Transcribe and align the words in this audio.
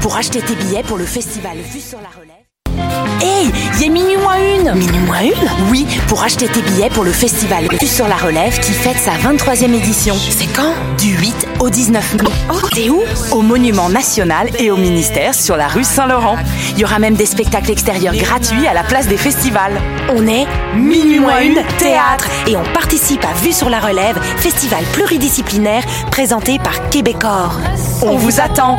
pour 0.00 0.16
acheter 0.16 0.40
tes 0.40 0.54
billets 0.54 0.82
pour 0.82 0.96
le 0.96 1.04
festival 1.04 1.56
Vue 1.58 1.80
sur 1.80 1.98
la 1.98 2.08
Relève. 2.08 2.34
Hé, 3.20 3.50
il 3.80 3.84
a 3.84 3.88
minuit 3.88 4.16
moins 4.16 4.36
une 4.36 4.72
Minuit 4.78 4.98
moins 5.00 5.22
une? 5.22 5.50
Oui, 5.70 5.86
pour 6.06 6.22
acheter 6.22 6.46
tes 6.46 6.62
billets 6.62 6.90
pour 6.90 7.02
le 7.02 7.10
festival 7.10 7.66
Vue 7.80 7.86
sur 7.86 8.06
la 8.06 8.16
Relève 8.16 8.58
qui 8.60 8.72
fête 8.72 8.96
sa 8.96 9.12
23e 9.12 9.74
édition. 9.74 10.14
C'est 10.14 10.46
quand? 10.46 10.72
Du 10.98 11.16
8 11.16 11.48
au 11.58 11.68
19 11.68 12.14
mai. 12.22 12.28
Oh, 12.52 12.68
t'es 12.72 12.90
où? 12.90 13.02
Au 13.32 13.42
Monument 13.42 13.88
National 13.88 14.48
et 14.58 14.70
au 14.70 14.76
ministère 14.76 15.34
sur 15.34 15.56
la 15.56 15.66
rue 15.66 15.84
Saint-Laurent. 15.84 16.36
Il 16.72 16.78
y 16.78 16.84
aura 16.84 17.00
même 17.00 17.14
des 17.14 17.26
spectacles 17.26 17.72
extérieurs 17.72 18.14
gratuits 18.14 18.68
à 18.68 18.74
la 18.74 18.84
place 18.84 19.08
des 19.08 19.16
festivals. 19.16 19.80
On 20.10 20.26
est 20.28 20.46
Minuit 20.76 21.18
moins 21.18 21.40
une 21.40 21.62
théâtre 21.78 22.28
et 22.46 22.56
on 22.56 22.64
participe 22.72 23.24
à 23.24 23.32
Vue 23.42 23.52
sur 23.52 23.68
la 23.68 23.80
Relève, 23.80 24.20
festival 24.36 24.84
pluridisciplinaire 24.92 25.82
présenté 26.12 26.58
par 26.58 26.88
Québecor. 26.90 27.58
On 28.02 28.16
vous 28.16 28.40
attend. 28.40 28.78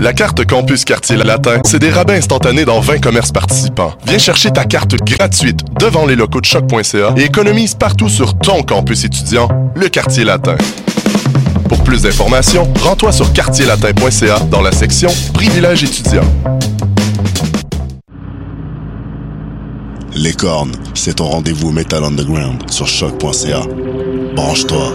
La 0.00 0.14
carte 0.14 0.46
Campus 0.46 0.86
Quartier 0.86 1.16
Latin, 1.16 1.60
c'est 1.66 1.78
des 1.78 1.90
rabais 1.90 2.16
instantanés 2.16 2.64
dans 2.64 2.80
20 2.80 3.00
commerces 3.00 3.32
participants. 3.32 3.92
Viens 4.06 4.16
chercher 4.16 4.50
ta 4.50 4.64
carte 4.64 4.94
gratuite 4.94 5.60
devant 5.78 6.06
les 6.06 6.16
locaux 6.16 6.40
de 6.40 6.46
choc.ca 6.46 7.12
et 7.18 7.24
économise 7.24 7.74
partout 7.74 8.08
sur 8.08 8.38
ton 8.38 8.62
campus 8.62 9.04
étudiant, 9.04 9.48
le 9.74 9.90
Quartier 9.90 10.24
Latin. 10.24 10.56
Pour 11.68 11.84
plus 11.84 12.04
d'informations, 12.04 12.66
rends-toi 12.82 13.12
sur 13.12 13.30
quartierlatin.ca 13.34 14.38
dans 14.50 14.62
la 14.62 14.72
section 14.72 15.10
Privilèges 15.34 15.84
étudiants. 15.84 16.24
Les 20.14 20.32
cornes, 20.32 20.72
c'est 20.94 21.16
ton 21.16 21.26
rendez-vous 21.26 21.72
Metal 21.72 22.02
Underground 22.02 22.70
sur 22.70 22.86
choc.ca. 22.86 23.60
Branche-toi. 24.34 24.94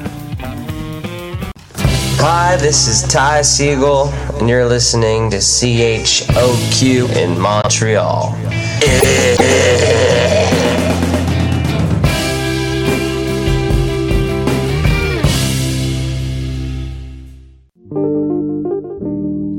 Hi, 2.23 2.55
this 2.55 2.87
is 2.87 3.01
Ty 3.11 3.41
Siegel, 3.41 4.09
and 4.39 4.47
you're 4.47 4.67
listening 4.67 5.31
to 5.31 5.37
CHOQ 5.37 7.15
in 7.17 7.39
Montreal. 7.39 8.35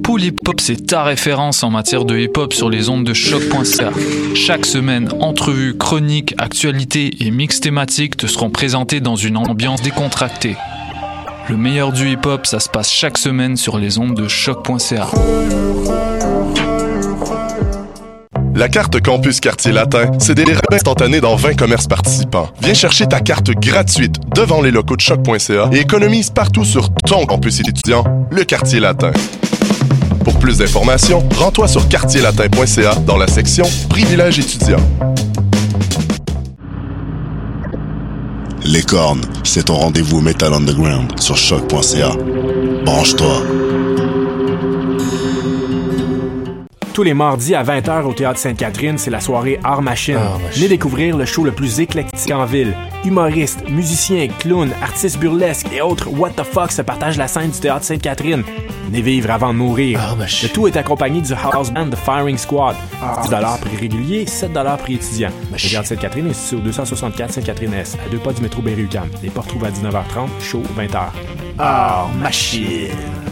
Pool 0.04 0.22
Hip 0.22 0.36
Hop, 0.46 0.60
c'est 0.60 0.86
ta 0.86 1.02
référence 1.02 1.64
en 1.64 1.70
matière 1.70 2.04
de 2.04 2.16
hip 2.16 2.36
hop 2.36 2.52
sur 2.52 2.70
les 2.70 2.88
ondes 2.88 3.02
de 3.02 3.12
choc.ca. 3.12 3.90
Chaque 4.36 4.66
semaine, 4.66 5.08
entrevues, 5.18 5.76
chroniques, 5.76 6.36
actualités 6.38 7.10
et 7.26 7.32
mix 7.32 7.58
thématiques 7.58 8.16
te 8.16 8.28
seront 8.28 8.50
présentés 8.50 9.00
dans 9.00 9.16
une 9.16 9.36
ambiance 9.36 9.82
décontractée. 9.82 10.54
Le 11.48 11.56
meilleur 11.56 11.92
du 11.92 12.10
hip 12.10 12.24
hop, 12.24 12.46
ça 12.46 12.60
se 12.60 12.68
passe 12.68 12.90
chaque 12.90 13.18
semaine 13.18 13.56
sur 13.56 13.78
les 13.78 13.98
ondes 13.98 14.14
de 14.14 14.28
choc.ca. 14.28 15.08
La 18.54 18.68
carte 18.68 19.00
Campus 19.00 19.40
Quartier 19.40 19.72
Latin, 19.72 20.12
c'est 20.18 20.34
des 20.34 20.44
rabais 20.44 20.76
instantanés 20.76 21.20
dans 21.20 21.34
20 21.34 21.54
commerces 21.54 21.88
participants. 21.88 22.48
Viens 22.60 22.74
chercher 22.74 23.06
ta 23.06 23.20
carte 23.20 23.50
gratuite 23.50 24.16
devant 24.34 24.60
les 24.60 24.70
locaux 24.70 24.96
de 24.96 25.00
choc.ca 25.00 25.70
et 25.72 25.80
économise 25.80 26.30
partout 26.30 26.64
sur 26.64 26.94
ton 26.94 27.26
campus 27.26 27.60
étudiant, 27.60 28.04
le 28.30 28.44
Quartier 28.44 28.78
Latin. 28.78 29.10
Pour 30.24 30.38
plus 30.38 30.58
d'informations, 30.58 31.24
rends-toi 31.36 31.66
sur 31.66 31.88
quartierlatin.ca 31.88 32.94
dans 33.06 33.16
la 33.16 33.26
section 33.26 33.64
Privilèges 33.88 34.38
étudiants. 34.38 34.80
Les 38.64 38.82
cornes, 38.82 39.22
c'est 39.42 39.64
ton 39.64 39.74
rendez-vous 39.74 40.20
Metal 40.20 40.52
Underground 40.52 41.18
sur 41.18 41.36
choc.ca. 41.36 42.10
Branche-toi. 42.84 43.42
Tous 46.94 47.02
les 47.02 47.14
mardis 47.14 47.54
à 47.54 47.64
20h 47.64 48.04
au 48.04 48.12
Théâtre 48.12 48.38
Sainte-Catherine, 48.38 48.98
c'est 48.98 49.10
la 49.10 49.20
soirée 49.20 49.58
Art 49.64 49.82
Machine. 49.82 50.18
Venez 50.54 50.68
découvrir 50.68 51.16
le 51.16 51.24
show 51.24 51.42
le 51.42 51.50
plus 51.52 51.80
éclectique 51.80 52.30
en 52.30 52.44
ville. 52.44 52.74
Humoristes, 53.04 53.68
musiciens, 53.68 54.28
clowns, 54.38 54.72
artistes 54.80 55.18
burlesques 55.18 55.66
et 55.72 55.80
autres 55.80 56.08
what 56.08 56.30
the 56.30 56.44
fuck 56.44 56.70
se 56.70 56.82
partagent 56.82 57.18
la 57.18 57.26
scène 57.26 57.50
du 57.50 57.58
Théâtre 57.58 57.84
Sainte-Catherine. 57.84 58.44
Venez 58.86 59.02
vivre 59.02 59.30
avant 59.30 59.52
de 59.52 59.58
mourir. 59.58 59.98
le 60.18 60.48
tout 60.48 60.68
est 60.68 60.76
accompagné 60.76 61.20
du 61.20 61.32
house 61.32 61.70
band 61.70 61.90
The 61.90 61.96
Firing 61.96 62.38
Squad. 62.38 62.76
10 63.24 63.30
prix 63.60 63.76
régulier, 63.76 64.26
7 64.26 64.52
prix 64.78 64.94
étudiant. 64.94 65.30
Le 65.50 65.58
Théâtre 65.58 65.88
Sainte-Catherine 65.88 66.28
est 66.28 66.34
situé 66.34 66.56
au 66.56 66.60
264 66.60 67.32
Sainte-Catherine-Est, 67.32 67.98
à 68.06 68.08
deux 68.08 68.18
pas 68.18 68.32
du 68.32 68.42
métro 68.42 68.62
Berry-UQAM. 68.62 69.08
Les 69.22 69.30
portes 69.30 69.48
trouvent 69.48 69.64
à 69.64 69.70
19h30, 69.70 70.28
show 70.40 70.62
20h. 70.76 71.06
Ah, 71.58 72.06
machine! 72.20 73.31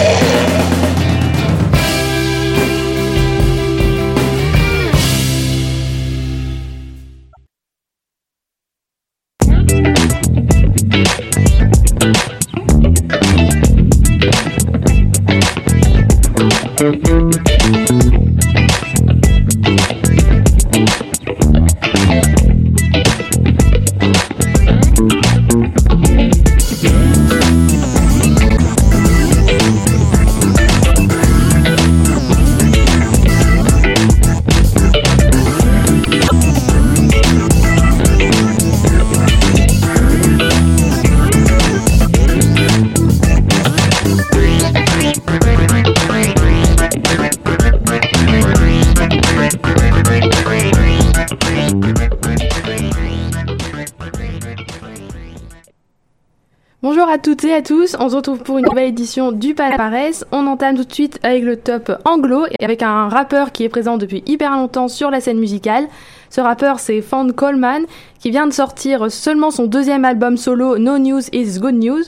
on 57.99 58.09
se 58.09 58.15
retrouve 58.15 58.39
pour 58.39 58.57
une 58.57 58.65
nouvelle 58.65 58.89
édition 58.89 59.31
du 59.31 59.53
Palmarès. 59.53 60.25
On 60.31 60.47
entame 60.47 60.75
tout 60.75 60.83
de 60.83 60.93
suite 60.93 61.19
avec 61.23 61.43
le 61.43 61.57
top 61.57 61.91
anglo 62.05 62.45
et 62.59 62.63
avec 62.63 62.83
un 62.83 63.09
rappeur 63.09 63.51
qui 63.51 63.63
est 63.63 63.69
présent 63.69 63.97
depuis 63.97 64.23
hyper 64.25 64.51
longtemps 64.51 64.87
sur 64.87 65.09
la 65.09 65.21
scène 65.21 65.39
musicale. 65.39 65.87
Ce 66.29 66.41
rappeur 66.41 66.79
c'est 66.79 67.01
Fawn 67.01 67.33
Coleman 67.33 67.83
qui 68.19 68.31
vient 68.31 68.47
de 68.47 68.53
sortir 68.53 69.11
seulement 69.11 69.51
son 69.51 69.65
deuxième 69.65 70.05
album 70.05 70.37
solo 70.37 70.77
No 70.77 70.97
News 70.97 71.21
is 71.33 71.59
Good 71.59 71.75
News. 71.75 72.03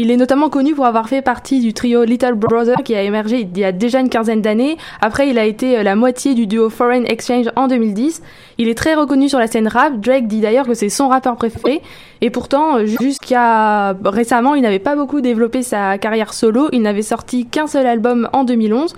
Il 0.00 0.12
est 0.12 0.16
notamment 0.16 0.48
connu 0.48 0.76
pour 0.76 0.86
avoir 0.86 1.08
fait 1.08 1.22
partie 1.22 1.58
du 1.58 1.72
trio 1.72 2.04
Little 2.04 2.34
Brother 2.34 2.76
qui 2.84 2.94
a 2.94 3.02
émergé 3.02 3.40
il 3.40 3.58
y 3.58 3.64
a 3.64 3.72
déjà 3.72 3.98
une 3.98 4.08
quinzaine 4.08 4.40
d'années. 4.40 4.76
Après, 5.00 5.28
il 5.28 5.40
a 5.40 5.44
été 5.44 5.82
la 5.82 5.96
moitié 5.96 6.34
du 6.34 6.46
duo 6.46 6.70
Foreign 6.70 7.04
Exchange 7.04 7.46
en 7.56 7.66
2010. 7.66 8.22
Il 8.58 8.68
est 8.68 8.76
très 8.76 8.94
reconnu 8.94 9.28
sur 9.28 9.40
la 9.40 9.48
scène 9.48 9.66
rap. 9.66 9.98
Drake 9.98 10.28
dit 10.28 10.40
d'ailleurs 10.40 10.66
que 10.66 10.74
c'est 10.74 10.88
son 10.88 11.08
rappeur 11.08 11.34
préféré. 11.34 11.82
Et 12.20 12.30
pourtant, 12.30 12.86
jusqu'à 12.86 13.96
récemment, 14.04 14.54
il 14.54 14.62
n'avait 14.62 14.78
pas 14.78 14.94
beaucoup 14.94 15.20
développé 15.20 15.64
sa 15.64 15.98
carrière 15.98 16.32
solo. 16.32 16.68
Il 16.70 16.82
n'avait 16.82 17.02
sorti 17.02 17.46
qu'un 17.46 17.66
seul 17.66 17.84
album 17.84 18.28
en 18.32 18.44
2011. 18.44 18.94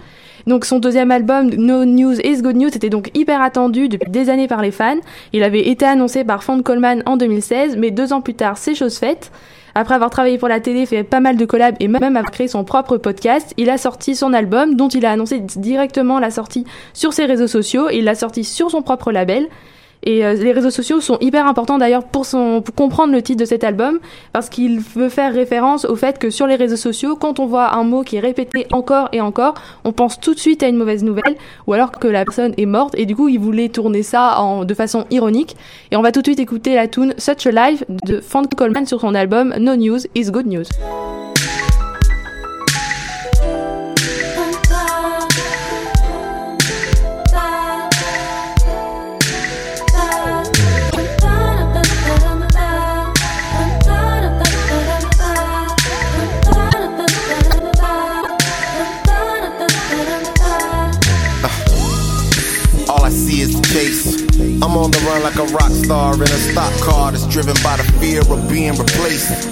Donc 0.47 0.67
son 0.67 0.81
deuxième 0.81 1.11
album, 1.11 1.49
No 1.49 1.87
News 1.87 2.21
is 2.21 2.43
Good 2.43 2.57
News, 2.57 2.69
était 2.69 2.91
donc 2.91 3.11
hyper 3.15 3.41
attendu 3.41 3.89
depuis 3.89 4.11
des 4.11 4.29
années 4.29 4.49
par 4.49 4.61
les 4.61 4.71
fans. 4.71 5.01
Il 5.33 5.45
avait 5.45 5.67
été 5.67 5.87
annoncé 5.87 6.25
par 6.25 6.45
Fond 6.45 6.61
Coleman 6.63 7.03
en 7.07 7.17
2016, 7.17 7.79
mais 7.79 7.91
deux 7.91 8.13
ans 8.13 8.21
plus 8.21 8.35
tard, 8.35 8.59
c'est 8.59 8.75
chose 8.75 8.99
faite. 8.99 9.31
Après 9.75 9.95
avoir 9.95 10.11
travaillé 10.11 10.39
pour 10.39 10.49
la 10.49 10.61
télé, 10.61 10.87
fait 10.87 11.05
pas 11.05 11.21
mal 11.21 11.37
de 11.37 11.45
collabs 11.45 11.77
et 11.81 11.89
même 11.89 12.03
avoir 12.03 12.31
créé 12.31 12.49
son 12.49 12.65
propre 12.65 12.97
podcast, 12.97 13.55
il 13.57 13.71
a 13.71 13.79
sorti 13.79 14.17
son 14.17 14.33
album 14.33 14.75
dont 14.75 14.89
il 14.89 15.07
a 15.07 15.13
annoncé 15.13 15.41
directement 15.41 16.19
la 16.19 16.31
sortie 16.31 16.65
sur 16.93 17.13
ses 17.13 17.27
réseaux 17.27 17.47
sociaux 17.47 17.89
et 17.91 17.99
il 17.99 18.05
l'a 18.05 18.15
sorti 18.15 18.45
sur 18.45 18.71
son 18.71 18.83
propre 18.83 19.13
label. 19.13 19.49
Et 20.03 20.25
euh, 20.25 20.35
les 20.35 20.53
réseaux 20.53 20.71
sociaux 20.71 21.01
sont 21.01 21.19
hyper 21.21 21.47
importants 21.47 21.79
d'ailleurs 21.79 22.05
pour, 22.05 22.27
pour 22.27 22.75
comprendre 22.75 23.13
le 23.13 23.23
titre 23.23 23.41
de 23.41 23.45
cet 23.45 23.65
album, 23.65 23.99
parce 24.33 24.49
qu'il 24.49 24.81
veut 24.81 25.09
faire 25.09 25.33
référence 25.33 25.85
au 25.85 25.97
fait 25.97 26.19
que 26.19 26.31
sur 26.31 26.47
les 26.47 26.57
réseaux 26.57 26.77
sociaux, 26.77 27.17
quand 27.17 27.41
on 27.41 27.47
voit 27.47 27.75
un 27.75 27.85
mot 27.85 28.03
qui 28.03 28.17
est 28.17 28.21
répété 28.21 28.67
encore 28.73 29.09
et 29.13 29.21
encore, 29.21 29.55
on 29.85 29.93
pense 29.93 30.19
tout 30.21 30.35
de 30.35 30.39
suite 30.39 30.63
à 30.63 30.69
une 30.69 30.77
mauvaise 30.77 31.05
nouvelle, 31.05 31.37
ou 31.67 31.73
alors 31.73 31.93
que 31.93 32.09
la 32.09 32.25
personne 32.25 32.55
est 32.57 32.67
morte, 32.67 32.95
et 32.97 33.07
du 33.07 33.15
coup 33.15 33.29
il 33.29 33.39
voulait 33.39 33.69
tourner 33.69 34.03
ça 34.03 34.41
en, 34.41 34.65
de 34.65 34.75
façon 34.75 35.05
ironique. 35.11 35.57
Et 35.91 35.97
on 35.97 36.03
va 36.03 36.13
tout 36.13 36.21
de 36.21 36.27
suite 36.27 36.41
écouter 36.41 36.75
la 36.75 36.89
tune 36.89 37.15
Such 37.19 37.47
a 37.47 37.71
Life 37.71 37.85
de 38.07 38.21
Frank 38.21 38.55
Coleman 38.55 38.87
sur 38.87 39.01
son 39.01 39.15
album 39.15 39.55
No 39.59 39.77
News 39.77 40.01
is 40.15 40.31
Good 40.31 40.47
News. 40.47 41.20
I'm 64.71 64.77
on 64.77 64.93
the 64.93 65.03
run 65.03 65.25
like 65.25 65.35
a 65.35 65.51
rock 65.51 65.75
star 65.75 66.15
in 66.15 66.31
a 66.31 66.41
stock 66.55 66.71
car 66.87 67.11
that's 67.11 67.27
driven 67.27 67.59
by 67.59 67.75
the 67.75 67.83
fear 67.99 68.23
of 68.23 68.39
being 68.47 68.71
replaced. 68.79 69.51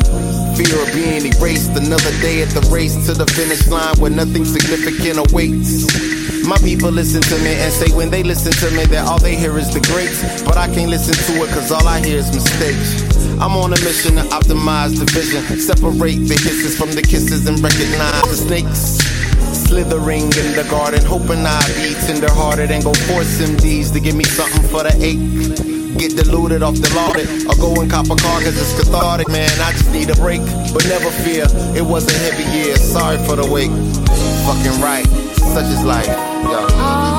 Fear 0.55 0.79
of 0.79 0.95
being 0.95 1.27
erased. 1.27 1.75
Another 1.75 2.15
day 2.23 2.41
at 2.41 2.55
the 2.55 2.63
race 2.71 2.95
to 3.11 3.15
the 3.19 3.27
finish 3.27 3.67
line 3.67 3.99
where 3.99 4.13
nothing 4.13 4.45
significant 4.45 5.19
awaits. 5.19 5.91
My 6.47 6.57
people 6.59 6.93
listen 6.93 7.21
to 7.21 7.37
me 7.43 7.51
and 7.59 7.73
say 7.73 7.91
when 7.91 8.11
they 8.11 8.23
listen 8.23 8.53
to 8.63 8.71
me 8.77 8.87
that 8.95 9.09
all 9.11 9.19
they 9.19 9.35
hear 9.35 9.59
is 9.59 9.75
the 9.75 9.83
greats. 9.91 10.23
But 10.47 10.57
I 10.57 10.71
can't 10.73 10.89
listen 10.89 11.19
to 11.19 11.43
it 11.43 11.51
cause 11.51 11.73
all 11.73 11.89
I 11.89 11.99
hear 11.99 12.19
is 12.19 12.31
mistakes. 12.31 13.03
I'm 13.43 13.59
on 13.59 13.75
a 13.75 13.81
mission 13.83 14.23
to 14.23 14.25
optimize 14.31 15.03
the 15.03 15.07
vision, 15.11 15.43
separate 15.59 16.31
the 16.31 16.39
hisses 16.39 16.79
from 16.79 16.93
the 16.93 17.03
kisses 17.03 17.45
and 17.49 17.59
recognize 17.59 18.23
the 18.23 18.39
snakes 18.39 19.28
slithering 19.69 20.33
in 20.33 20.57
the 20.57 20.67
garden, 20.71 21.05
hoping 21.05 21.45
I 21.45 21.61
be 21.77 21.93
tenderhearted 22.07 22.71
and 22.71 22.83
go 22.83 22.95
force 22.95 23.39
MDs 23.39 23.93
to 23.93 24.01
give 24.01 24.17
me 24.17 24.25
something 24.25 24.63
for 24.69 24.83
the 24.83 24.95
ache. 24.97 25.21
Get 25.99 26.17
deluded 26.17 26.63
off 26.63 26.77
the 26.77 26.91
lauded, 26.95 27.29
or 27.47 27.55
go 27.57 27.81
and 27.81 27.91
cop 27.91 28.07
a 28.07 28.17
car 28.17 28.41
cause 28.41 28.57
it's 28.57 28.73
cathartic, 28.81 29.29
man. 29.29 29.51
I 29.61 29.73
just 29.73 29.93
need 29.93 30.09
a 30.09 30.15
break, 30.15 30.41
but 30.73 30.85
never 30.89 31.11
fear, 31.23 31.47
it 31.77 31.85
was 31.85 32.09
a 32.09 32.17
heavy 32.25 32.47
year. 32.57 32.77
Sorry 32.77 33.19
for 33.27 33.37
the 33.37 33.47
wait. 33.47 33.71
Fucking 34.49 34.81
right, 34.81 35.07
such 35.53 35.67
is 35.67 35.85
life. 35.85 36.07
Yo. 36.07 37.18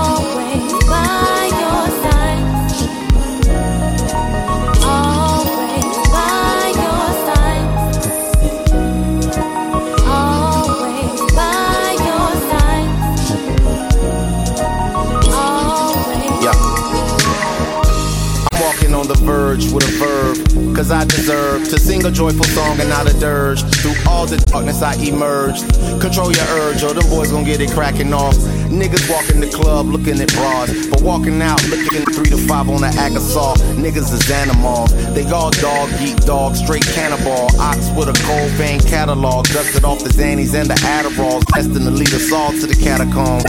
The 18.90 19.14
verge 19.22 19.72
with 19.72 19.84
a 19.88 19.92
verb. 20.02 20.76
Cause 20.76 20.92
I 20.92 21.06
deserve 21.06 21.68
to 21.70 21.80
sing 21.80 22.06
a 22.06 22.12
joyful 22.12 22.46
song 22.46 22.80
and 22.80 22.90
not 22.90 23.10
a 23.10 23.14
dirge. 23.20 23.62
Through 23.82 23.94
all 24.08 24.26
the 24.26 24.38
darkness 24.38 24.82
I 24.82 24.96
emerged. 24.96 25.70
Control 26.02 26.32
your 26.32 26.46
urge, 26.58 26.84
or 26.84 26.94
them 26.94 27.08
boys 27.10 27.32
gon' 27.32 27.44
get 27.44 27.62
it 27.62 27.72
cracking 27.72 28.14
off. 28.14 28.36
Niggas 28.70 29.10
walking 29.10 29.42
the 29.42 29.50
club 29.50 29.88
looking 29.88 30.20
at 30.20 30.34
bras. 30.34 30.72
But 30.88 31.02
walking 31.02 31.42
out 31.42 31.62
looking 31.70 32.04
three 32.14 32.30
to 32.34 32.38
five 32.48 32.70
on 32.70 32.82
the 32.82 32.90
Agasol. 32.98 33.56
Niggas 33.78 34.12
is 34.12 34.32
animals. 34.32 34.90
They 35.14 35.30
all 35.30 35.52
dog 35.52 35.90
eat 36.02 36.18
dog, 36.26 36.56
straight 36.56 36.86
cannibal. 36.86 37.50
Ox 37.62 37.90
with 37.94 38.10
a 38.10 38.18
cold 38.26 38.50
vein 38.58 38.80
catalog. 38.80 39.46
Dusted 39.48 39.84
off 39.84 40.04
the 40.04 40.10
Xannies 40.10 40.54
and 40.60 40.70
the 40.70 40.80
Adderalls. 40.82 41.46
Destined 41.54 41.86
to 41.86 41.92
lead 41.92 42.14
us 42.14 42.32
all 42.32 42.52
to 42.52 42.66
the 42.66 42.76
catacombs. 42.76 43.46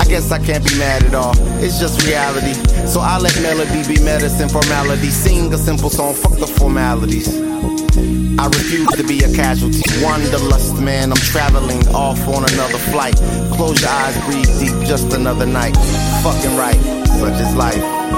I 0.00 0.04
guess 0.08 0.32
I 0.32 0.38
can't 0.38 0.64
be 0.64 0.78
mad 0.78 1.04
at 1.04 1.14
all. 1.14 1.34
It's 1.60 1.78
just 1.78 2.06
reality. 2.06 2.54
So 2.86 3.00
I 3.00 3.18
let 3.18 3.36
melody 3.42 3.82
be 3.86 4.00
medicine 4.02 4.48
formality 4.48 4.77
Sing 4.78 5.52
a 5.52 5.58
simple 5.58 5.90
song, 5.90 6.14
fuck 6.14 6.38
the 6.38 6.46
formalities. 6.46 7.28
I 8.38 8.46
refuse 8.46 8.88
to 8.96 9.02
be 9.02 9.18
a 9.24 9.34
casualty. 9.34 9.82
Wanderlust, 10.02 10.80
man, 10.80 11.10
I'm 11.10 11.18
traveling 11.18 11.86
off 11.88 12.20
on 12.28 12.44
another 12.52 12.78
flight. 12.78 13.16
Close 13.54 13.80
your 13.80 13.90
eyes, 13.90 14.16
breathe 14.26 14.46
deep, 14.60 14.86
just 14.86 15.12
another 15.12 15.46
night. 15.46 15.76
Fucking 16.22 16.56
right, 16.56 16.80
such 17.18 17.40
is 17.40 17.54
life. 17.56 18.17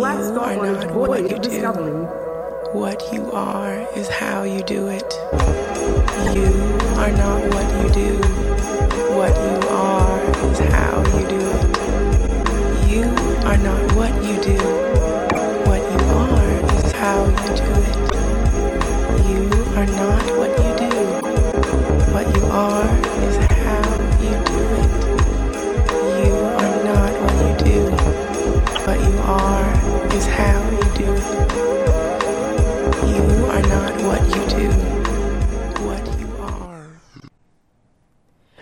relax 0.00 0.29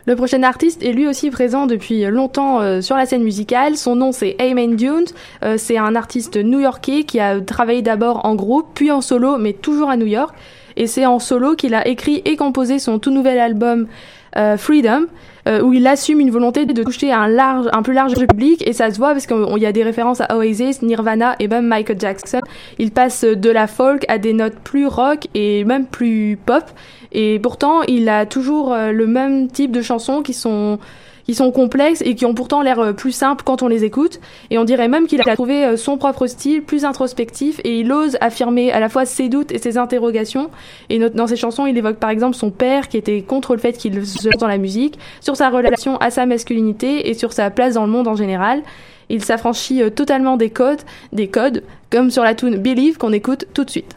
Le 0.09 0.17
prochain 0.17 0.43
artiste 0.43 0.83
est 0.83 0.93
lui 0.93 1.07
aussi 1.07 1.29
présent 1.29 1.67
depuis 1.67 2.07
longtemps 2.07 2.63
euh, 2.63 2.81
sur 2.81 2.97
la 2.97 3.05
scène 3.05 3.23
musicale. 3.23 3.77
Son 3.77 3.95
nom 3.95 4.11
c'est 4.11 4.37
Amen 4.41 4.75
Dunes. 4.75 5.05
Euh, 5.43 5.57
c'est 5.59 5.77
un 5.77 5.95
artiste 5.95 6.39
new-yorkais 6.39 7.03
qui 7.03 7.21
a 7.21 7.43
travaillé 7.43 7.83
d'abord 7.83 8.25
en 8.25 8.35
groupe, 8.35 8.69
puis 8.73 8.91
en 8.91 9.03
solo, 9.03 9.37
mais 9.37 9.53
toujours 9.53 9.91
à 9.91 9.99
New 9.99 10.07
York. 10.07 10.35
Et 10.79 10.87
c'est 10.87 11.05
en 11.05 11.19
solo 11.19 11.57
qu'il 11.57 11.75
a 11.75 11.87
écrit 11.87 12.23
et 12.25 12.37
composé 12.37 12.79
son 12.79 12.99
tout 12.99 13.11
nouvel 13.11 13.39
album 13.39 13.87
Freedom, 14.57 15.07
euh, 15.49 15.63
où 15.63 15.73
il 15.73 15.87
assume 15.87 16.21
une 16.21 16.31
volonté 16.31 16.67
de 16.67 16.83
toucher 16.83 17.11
un, 17.11 17.27
large, 17.27 17.69
un 17.73 17.83
plus 17.83 17.95
large 17.95 18.15
public, 18.15 18.67
et 18.67 18.73
ça 18.73 18.91
se 18.91 18.99
voit 18.99 19.13
parce 19.13 19.27
qu'il 19.27 19.59
y 19.59 19.67
a 19.67 19.73
des 19.73 19.83
références 19.83 20.21
à 20.21 20.37
Oasis, 20.37 20.83
Nirvana 20.83 21.37
et 21.39 21.49
même 21.49 21.67
Michael 21.67 21.99
Jackson. 21.99 22.41
Il 22.79 22.91
passe 22.91 23.25
de 23.25 23.51
la 23.51 23.67
folk 23.67 24.05
à 24.09 24.19
des 24.19 24.35
notes 24.35 24.59
plus 24.63 24.87
rock 24.87 25.27
et 25.35 25.65
même 25.65 25.87
plus 25.87 26.39
pop, 26.45 26.65
et 27.13 27.39
pourtant 27.39 27.83
il 27.83 28.09
a 28.09 28.27
toujours 28.27 28.75
euh, 28.75 28.93
le 28.93 29.07
même 29.07 29.49
type 29.49 29.73
de 29.73 29.81
chansons 29.81 30.23
qui 30.23 30.35
sont 30.35 30.79
qui 31.29 31.35
sont 31.35 31.53
complexes 31.53 32.03
et 32.07 32.15
qui 32.15 32.25
ont 32.25 32.33
pourtant 32.33 32.63
l'air 32.63 32.79
euh, 32.79 32.93
plus 32.95 33.13
simples 33.13 33.45
quand 33.45 33.63
on 33.63 33.69
les 33.69 33.85
écoute. 33.85 34.19
Et 34.49 34.57
on 34.57 34.65
dirait 34.65 34.89
même 34.89 35.07
qu'il 35.07 35.21
a 35.21 35.35
trouvé 35.35 35.63
euh, 35.63 35.77
son 35.77 35.99
propre 35.99 36.27
style, 36.27 36.63
plus 36.63 36.87
introspectif, 36.87 37.61
et 37.65 37.81
il 37.81 37.93
ose 37.93 38.17
affirmer 38.23 38.73
à 38.73 38.81
la 38.81 38.89
fois 38.89 39.05
ses 39.05 39.29
doutes 39.29 39.53
et 39.53 39.59
ses 39.59 39.77
interrogations. 39.77 40.49
Et 40.89 40.99
dans 40.99 41.27
ses 41.27 41.37
chansons, 41.37 41.67
il 41.67 41.77
évoque 41.77 41.99
par 41.99 42.09
exemple 42.09 42.35
son 42.35 42.51
père 42.51 42.89
qui 42.89 42.97
était 42.97 43.21
contre 43.21 43.53
le 43.53 43.61
fait 43.61 43.75
qu'il 43.75 44.07
se 44.07 44.29
lance 44.29 44.41
dans 44.41 44.49
la 44.49 44.57
musique, 44.57 44.99
sur 45.21 45.37
sa 45.37 45.51
relation 45.51 45.99
à 45.99 46.11
sa 46.11 46.25
masculinité 46.25 47.11
et 47.11 47.15
sur 47.15 47.35
sa 47.35 47.51
place 47.51 47.75
dans 47.75 47.85
le 47.85 47.93
monde 47.93 48.09
en 48.09 48.17
général. 48.17 48.63
Il 49.11 49.23
s'affranchit 49.23 49.83
euh, 49.83 49.91
totalement 49.91 50.39
des 50.39 50.49
codes, 50.49 50.81
des 51.13 51.29
codes, 51.29 51.63
comme 51.91 52.11
sur 52.11 52.23
la 52.23 52.35
tune 52.35 52.57
Believe 52.57 52.97
qu'on 52.97 53.13
écoute 53.13 53.45
tout 53.53 53.65
de 53.65 53.71
suite. 53.71 53.95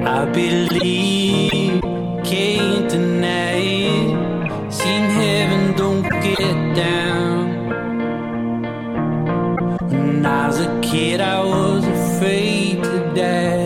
I 0.00 0.24
believe, 0.26 1.82
can't 2.24 2.88
deny 2.88 3.58
it. 3.58 4.72
Seen 4.72 5.04
heaven, 5.20 5.76
don't 5.76 6.02
get 6.22 6.76
down. 6.76 7.68
When 9.90 10.24
I 10.24 10.46
was 10.46 10.60
a 10.60 10.80
kid, 10.80 11.20
I 11.20 11.44
was 11.44 11.84
afraid 11.84 12.82
to 12.84 12.98
die, 13.14 13.57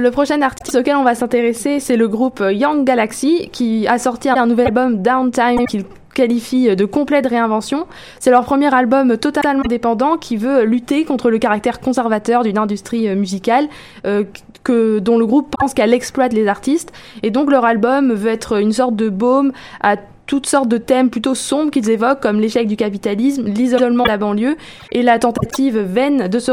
Le 0.00 0.10
prochain 0.10 0.40
artiste 0.40 0.74
auquel 0.76 0.96
on 0.96 1.04
va 1.04 1.14
s'intéresser, 1.14 1.78
c'est 1.78 1.96
le 1.98 2.08
groupe 2.08 2.42
Young 2.50 2.86
Galaxy 2.86 3.50
qui 3.52 3.86
a 3.86 3.98
sorti 3.98 4.30
un 4.30 4.46
nouvel 4.46 4.68
album 4.68 5.02
Downtime 5.02 5.66
qu'il 5.66 5.84
qualifie 6.14 6.74
de 6.74 6.84
complète 6.86 7.26
réinvention. 7.26 7.86
C'est 8.18 8.30
leur 8.30 8.46
premier 8.46 8.74
album 8.74 9.18
totalement 9.18 9.62
indépendant 9.62 10.16
qui 10.16 10.38
veut 10.38 10.64
lutter 10.64 11.04
contre 11.04 11.28
le 11.28 11.38
caractère 11.38 11.80
conservateur 11.80 12.44
d'une 12.44 12.56
industrie 12.56 13.08
euh, 13.08 13.14
musicale 13.14 13.68
euh, 14.06 14.24
que, 14.64 15.00
dont 15.00 15.18
le 15.18 15.26
groupe 15.26 15.54
pense 15.58 15.74
qu'elle 15.74 15.92
exploite 15.92 16.32
les 16.32 16.48
artistes. 16.48 16.92
Et 17.22 17.30
donc 17.30 17.50
leur 17.50 17.66
album 17.66 18.10
veut 18.14 18.30
être 18.30 18.58
une 18.58 18.72
sorte 18.72 18.96
de 18.96 19.10
baume 19.10 19.52
à 19.82 19.96
toutes 20.30 20.46
sortes 20.46 20.68
de 20.68 20.78
thèmes 20.78 21.10
plutôt 21.10 21.34
sombres 21.34 21.72
qu'ils 21.72 21.90
évoquent, 21.90 22.20
comme 22.20 22.38
l'échec 22.38 22.68
du 22.68 22.76
capitalisme, 22.76 23.48
l'isolement 23.48 24.04
de 24.04 24.08
la 24.08 24.16
banlieue 24.16 24.56
et 24.92 25.02
la 25.02 25.18
tentative 25.18 25.76
vaine 25.80 26.28
de 26.28 26.38
se, 26.38 26.52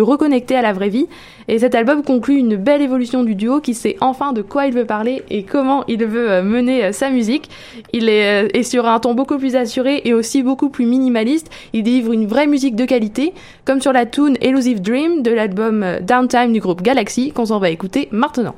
reconnecter, 0.00 0.56
à 0.56 0.62
la 0.62 0.72
vraie 0.72 0.88
vie. 0.88 1.06
Et 1.46 1.60
cet 1.60 1.76
album 1.76 2.02
conclut 2.02 2.34
une 2.34 2.56
belle 2.56 2.82
évolution 2.82 3.22
du 3.22 3.36
duo 3.36 3.60
qui 3.60 3.74
sait 3.74 3.96
enfin 4.00 4.32
de 4.32 4.42
quoi 4.42 4.66
il 4.66 4.74
veut 4.74 4.86
parler 4.86 5.22
et 5.30 5.44
comment 5.44 5.84
il 5.86 6.04
veut 6.04 6.32
euh, 6.32 6.42
mener 6.42 6.86
euh, 6.86 6.92
sa 6.92 7.10
musique. 7.10 7.48
Il 7.92 8.08
est, 8.08 8.46
euh, 8.46 8.48
est 8.54 8.64
sur 8.64 8.88
un 8.88 8.98
ton 8.98 9.14
beaucoup 9.14 9.38
plus 9.38 9.54
assuré 9.54 10.02
et 10.04 10.12
aussi 10.12 10.42
beaucoup 10.42 10.68
plus 10.68 10.84
minimaliste. 10.84 11.48
Il 11.72 11.84
délivre 11.84 12.12
une 12.12 12.26
vraie 12.26 12.48
musique 12.48 12.74
de 12.74 12.86
qualité, 12.86 13.34
comme 13.64 13.80
sur 13.80 13.92
la 13.92 14.04
tune 14.04 14.36
Elusive 14.40 14.82
Dream 14.82 15.22
de 15.22 15.30
l'album 15.30 15.86
Downtime 16.02 16.52
du 16.52 16.58
groupe 16.58 16.82
Galaxy, 16.82 17.30
qu'on 17.30 17.46
s'en 17.46 17.60
va 17.60 17.70
écouter 17.70 18.08
maintenant. 18.10 18.56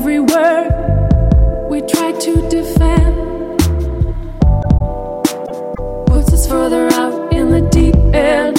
Every 0.00 0.18
word 0.18 1.68
we 1.68 1.82
try 1.82 2.10
to 2.12 2.32
defend 2.48 3.58
puts 6.06 6.32
us 6.32 6.48
further 6.48 6.88
out 6.94 7.30
in 7.34 7.50
the 7.50 7.60
deep 7.70 7.94
end. 8.14 8.58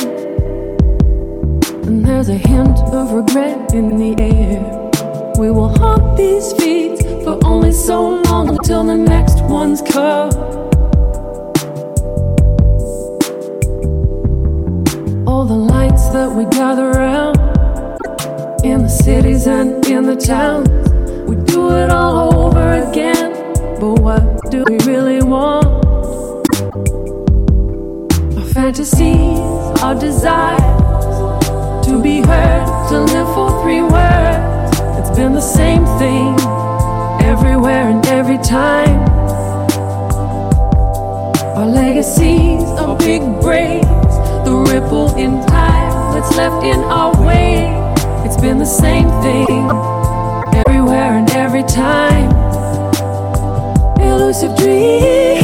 And 1.87 2.05
there's 2.05 2.29
a 2.29 2.37
hint 2.37 2.77
of 2.93 3.11
regret 3.11 3.73
in 3.73 3.97
the 3.97 4.13
air. 4.21 4.61
We 5.39 5.49
will 5.49 5.75
haunt 5.79 6.15
these 6.15 6.53
feet 6.53 6.99
for 7.23 7.39
only 7.43 7.71
so 7.71 8.21
long 8.27 8.49
until 8.49 8.83
the 8.83 8.97
next 8.97 9.41
ones 9.45 9.81
come. 9.81 10.29
All 15.27 15.45
the 15.45 15.61
lights 15.73 16.07
that 16.09 16.29
we 16.37 16.45
gather 16.45 16.87
around 16.91 17.37
in 18.63 18.83
the 18.83 18.89
cities 18.89 19.47
and 19.47 19.83
in 19.87 20.03
the 20.03 20.15
towns. 20.15 20.80
We 21.31 21.37
do 21.45 21.71
it 21.77 21.89
all 21.89 22.47
over 22.47 22.73
again. 22.73 23.31
But 23.79 24.01
what 24.01 24.51
do 24.51 24.65
we 24.67 24.77
really 24.79 25.21
want? 25.21 25.65
Our 28.37 28.45
fantasies, 28.53 29.39
our 29.81 29.95
desires 29.95 30.59
to 31.85 32.01
be 32.03 32.19
heard, 32.19 32.89
to 32.89 32.99
live 32.99 33.33
for 33.33 33.63
three 33.63 33.81
words. 33.81 34.77
It's 34.99 35.15
been 35.15 35.31
the 35.31 35.39
same 35.39 35.85
thing 36.01 36.35
everywhere 37.25 37.87
and 37.87 38.05
every 38.07 38.39
time. 38.39 38.99
Our 41.55 41.65
legacies 41.65 42.61
are 42.77 42.97
big 42.97 43.21
brains, 43.39 43.85
the 44.43 44.67
ripple 44.67 45.15
in 45.15 45.39
time 45.47 46.13
that's 46.13 46.35
left 46.35 46.65
in 46.65 46.81
our 46.91 47.15
wake. 47.25 47.71
It's 48.25 48.35
been 48.41 48.57
the 48.57 48.65
same 48.65 49.07
thing 49.23 49.90
and 51.21 51.31
every 51.31 51.63
time. 51.63 52.29
Elusive 53.99 54.55
dream. 54.57 55.43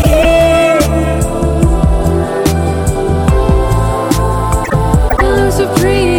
Elusive 5.21 5.75
dream. 5.77 6.16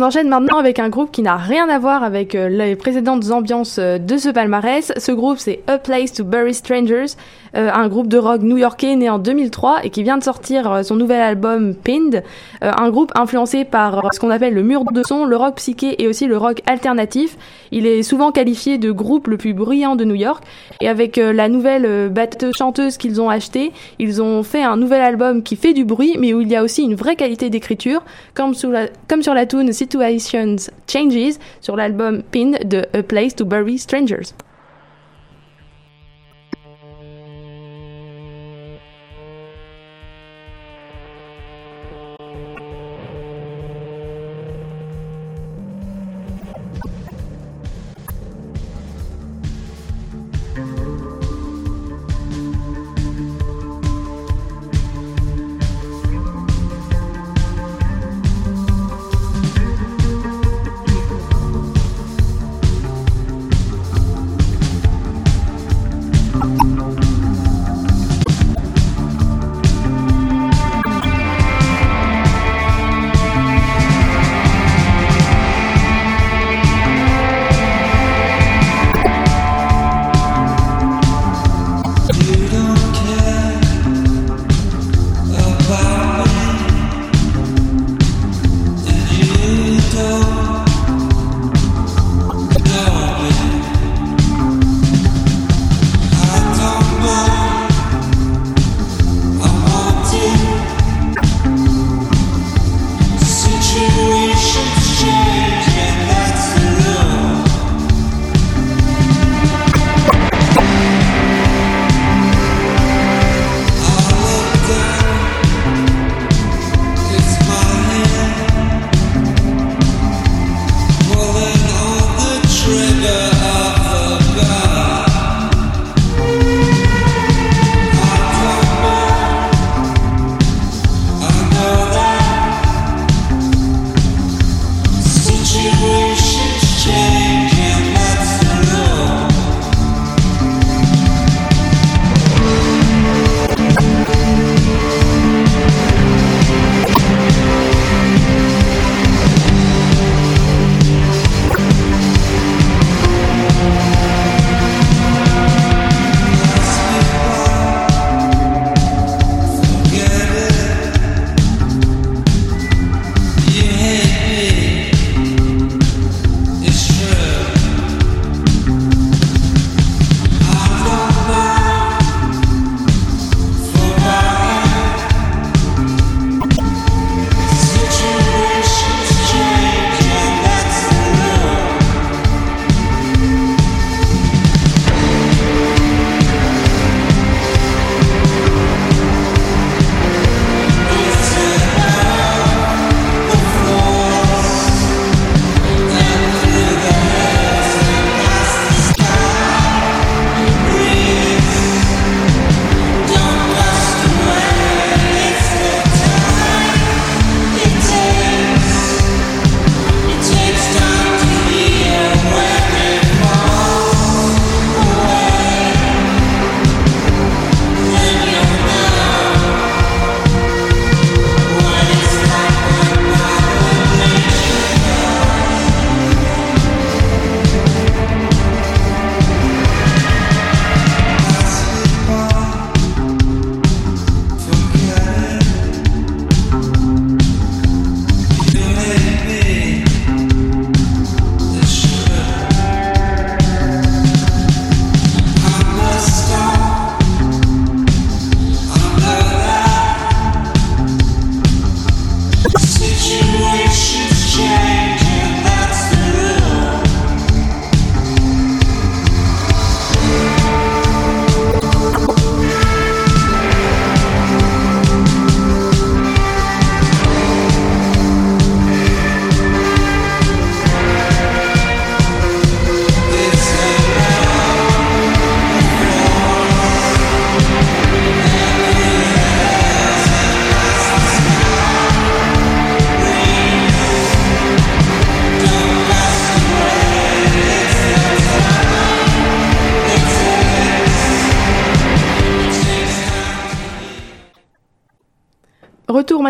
On 0.00 0.02
enchaîne 0.02 0.30
maintenant 0.30 0.56
avec 0.56 0.78
un 0.78 0.88
groupe 0.88 1.12
qui 1.12 1.20
n'a 1.20 1.36
rien 1.36 1.68
à 1.68 1.78
voir 1.78 2.02
avec 2.02 2.34
euh, 2.34 2.48
les 2.48 2.74
précédentes 2.74 3.30
ambiances 3.30 3.76
euh, 3.78 3.98
de 3.98 4.16
ce 4.16 4.30
palmarès. 4.30 4.94
Ce 4.96 5.12
groupe, 5.12 5.36
c'est 5.36 5.60
A 5.66 5.76
Place 5.76 6.14
to 6.14 6.24
Bury 6.24 6.54
Strangers, 6.54 7.16
un 7.54 7.88
groupe 7.88 8.06
de 8.08 8.16
rock 8.18 8.42
new-yorkais 8.42 8.94
né 8.96 9.08
en 9.10 9.18
2003 9.18 9.80
et 9.84 9.90
qui 9.90 10.02
vient 10.02 10.18
de 10.18 10.22
sortir 10.22 10.70
euh, 10.72 10.82
son 10.82 10.96
nouvel 10.96 11.20
album 11.20 11.74
Pinned. 11.74 12.22
Euh, 12.62 12.70
un 12.76 12.90
groupe 12.90 13.10
influencé 13.16 13.64
par 13.64 13.98
euh, 13.98 14.08
ce 14.12 14.20
qu'on 14.20 14.30
appelle 14.30 14.54
le 14.54 14.62
mur 14.62 14.84
de 14.92 15.02
son, 15.02 15.24
le 15.24 15.36
rock 15.36 15.56
psyché 15.56 16.02
et 16.02 16.06
aussi 16.08 16.26
le 16.26 16.36
rock 16.36 16.62
alternatif. 16.66 17.36
Il 17.72 17.86
est 17.86 18.02
souvent 18.02 18.30
qualifié 18.32 18.78
de 18.78 18.90
groupe 18.92 19.26
le 19.26 19.36
plus 19.36 19.52
bruyant 19.54 19.96
de 19.96 20.04
New 20.04 20.14
York. 20.14 20.42
Et 20.80 20.88
avec 20.88 21.18
euh, 21.18 21.32
la 21.32 21.48
nouvelle 21.48 21.86
euh, 21.86 22.08
batteuse 22.08 22.54
chanteuse 22.56 22.96
qu'ils 22.96 23.20
ont 23.20 23.28
achetée, 23.30 23.72
ils 23.98 24.22
ont 24.22 24.42
fait 24.42 24.62
un 24.62 24.76
nouvel 24.76 25.00
album 25.00 25.42
qui 25.42 25.56
fait 25.56 25.72
du 25.72 25.84
bruit, 25.84 26.16
mais 26.18 26.32
où 26.34 26.40
il 26.40 26.48
y 26.48 26.56
a 26.56 26.62
aussi 26.62 26.82
une 26.82 26.94
vraie 26.94 27.16
qualité 27.16 27.50
d'écriture, 27.50 28.02
comme, 28.34 28.54
sur 28.54 28.70
la- 28.70 28.86
comme 29.08 29.22
sur 29.22 29.34
la 29.34 29.46
tune 29.46 29.72
Situations 29.72 30.56
Changes 30.90 31.38
sur 31.60 31.76
l'album 31.76 32.22
Pin 32.30 32.52
de 32.64 32.84
A 32.94 33.02
Place 33.02 33.34
to 33.36 33.44
Bury 33.44 33.78
Strangers. 33.78 34.32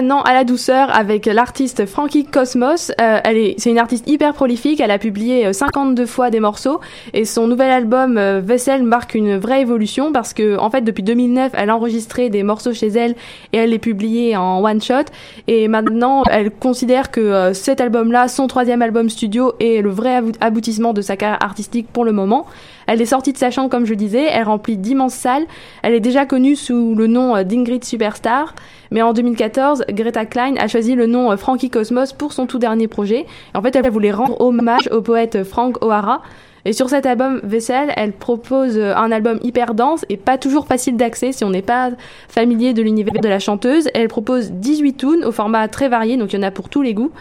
Maintenant 0.00 0.22
à 0.22 0.32
la 0.32 0.44
douceur 0.44 0.88
avec 0.96 1.26
l'artiste 1.26 1.84
Frankie 1.84 2.24
Cosmos. 2.24 2.90
Euh, 3.02 3.20
elle 3.22 3.36
est, 3.36 3.54
c'est 3.58 3.68
une 3.68 3.78
artiste 3.78 4.08
hyper 4.08 4.32
prolifique. 4.32 4.80
Elle 4.80 4.90
a 4.90 4.98
publié 4.98 5.44
euh, 5.46 5.52
52 5.52 6.06
fois 6.06 6.30
des 6.30 6.40
morceaux 6.40 6.80
et 7.12 7.26
son 7.26 7.46
nouvel 7.46 7.70
album 7.70 8.16
euh, 8.16 8.40
Vessel 8.42 8.82
marque 8.82 9.14
une 9.14 9.36
vraie 9.36 9.60
évolution 9.60 10.10
parce 10.10 10.32
que 10.32 10.56
en 10.56 10.70
fait 10.70 10.80
depuis 10.80 11.02
2009 11.02 11.52
elle 11.54 11.68
a 11.68 11.76
enregistré 11.76 12.30
des 12.30 12.42
morceaux 12.42 12.72
chez 12.72 12.86
elle 12.86 13.14
et 13.52 13.58
elle 13.58 13.70
les 13.70 13.78
publiait 13.78 14.36
en 14.36 14.64
one 14.64 14.80
shot 14.80 15.04
et 15.48 15.68
maintenant 15.68 16.22
elle 16.30 16.50
considère 16.50 17.10
que 17.10 17.20
euh, 17.20 17.52
cet 17.52 17.82
album-là, 17.82 18.28
son 18.28 18.46
troisième 18.46 18.80
album 18.80 19.10
studio, 19.10 19.52
est 19.60 19.82
le 19.82 19.90
vrai 19.90 20.16
abou- 20.16 20.32
aboutissement 20.40 20.94
de 20.94 21.02
sa 21.02 21.18
carrière 21.18 21.42
artistique 21.44 21.88
pour 21.92 22.06
le 22.06 22.12
moment. 22.12 22.46
Elle 22.86 23.00
est 23.00 23.06
sortie 23.06 23.32
de 23.32 23.38
sa 23.38 23.50
chambre 23.50 23.70
comme 23.70 23.86
je 23.86 23.94
disais, 23.94 24.26
elle 24.30 24.44
remplit 24.44 24.76
d'immenses 24.76 25.14
salles. 25.14 25.46
Elle 25.82 25.94
est 25.94 26.00
déjà 26.00 26.26
connue 26.26 26.56
sous 26.56 26.94
le 26.94 27.06
nom 27.06 27.36
euh, 27.36 27.44
d'Ingrid 27.44 27.84
Superstar. 27.84 28.54
Mais 28.90 29.02
en 29.02 29.12
2014, 29.12 29.84
Greta 29.90 30.26
Klein 30.26 30.54
a 30.56 30.68
choisi 30.68 30.94
le 30.94 31.06
nom 31.06 31.30
euh, 31.30 31.36
Frankie 31.36 31.70
Cosmos 31.70 32.12
pour 32.12 32.32
son 32.32 32.46
tout 32.46 32.58
dernier 32.58 32.88
projet. 32.88 33.26
Et 33.54 33.56
en 33.56 33.62
fait, 33.62 33.76
elle 33.76 33.88
voulait 33.90 34.12
rendre 34.12 34.40
hommage 34.40 34.88
au 34.92 35.02
poète 35.02 35.44
Frank 35.44 35.82
O'Hara. 35.84 36.22
Et 36.64 36.72
sur 36.72 36.90
cet 36.90 37.06
album 37.06 37.40
Vessel, 37.42 37.92
elle 37.96 38.12
propose 38.12 38.76
euh, 38.76 38.94
un 38.94 39.10
album 39.12 39.38
hyper 39.42 39.74
dense 39.74 40.04
et 40.08 40.16
pas 40.16 40.38
toujours 40.38 40.66
facile 40.66 40.96
d'accès 40.96 41.32
si 41.32 41.44
on 41.44 41.50
n'est 41.50 41.62
pas 41.62 41.90
familier 42.28 42.74
de 42.74 42.82
l'univers 42.82 43.20
de 43.20 43.28
la 43.28 43.38
chanteuse. 43.38 43.88
Elle 43.94 44.08
propose 44.08 44.50
18 44.52 44.96
tunes 44.96 45.24
au 45.24 45.32
format 45.32 45.68
très 45.68 45.88
varié, 45.88 46.16
donc 46.16 46.32
il 46.32 46.36
y 46.36 46.38
en 46.38 46.46
a 46.46 46.50
pour 46.50 46.68
tous 46.68 46.82
les 46.82 46.94
goûts. 46.94 47.12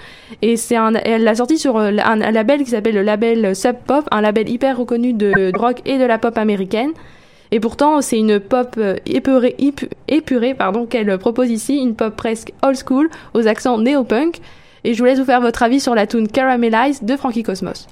Et 0.41 0.57
c'est 0.57 0.75
elle 1.05 1.23
l'a 1.23 1.35
sorti 1.35 1.57
sur 1.57 1.77
euh, 1.77 1.91
un, 2.03 2.15
label 2.31 2.63
qui 2.63 2.71
s'appelle 2.71 2.95
le 2.95 3.01
label 3.01 3.55
Sub 3.55 3.75
Pop, 3.85 4.05
un 4.11 4.21
label 4.21 4.49
hyper 4.49 4.77
reconnu 4.77 5.13
de, 5.13 5.57
rock 5.57 5.81
et 5.85 5.97
de 5.97 6.05
la 6.05 6.17
pop 6.17 6.37
américaine. 6.37 6.91
Et 7.51 7.59
pourtant, 7.59 8.01
c'est 8.01 8.17
une 8.17 8.39
pop 8.39 8.75
euh, 8.77 8.97
épurée, 9.05 9.55
ép- 9.59 9.89
épurée 10.07 10.53
pardon, 10.53 10.85
qu'elle 10.85 11.17
propose 11.17 11.49
ici, 11.49 11.77
une 11.77 11.95
pop 11.95 12.15
presque 12.15 12.53
old 12.61 12.77
school 12.77 13.09
aux 13.33 13.47
accents 13.47 13.77
néo-punk. 13.79 14.39
Et 14.83 14.93
je 14.93 14.99
vous 14.99 15.05
laisse 15.05 15.19
vous 15.19 15.25
faire 15.25 15.41
votre 15.41 15.63
avis 15.63 15.79
sur 15.79 15.95
la 15.95 16.07
tune 16.07 16.27
Caramelize 16.27 17.03
de 17.03 17.17
Frankie 17.17 17.43
Cosmos. 17.43 17.87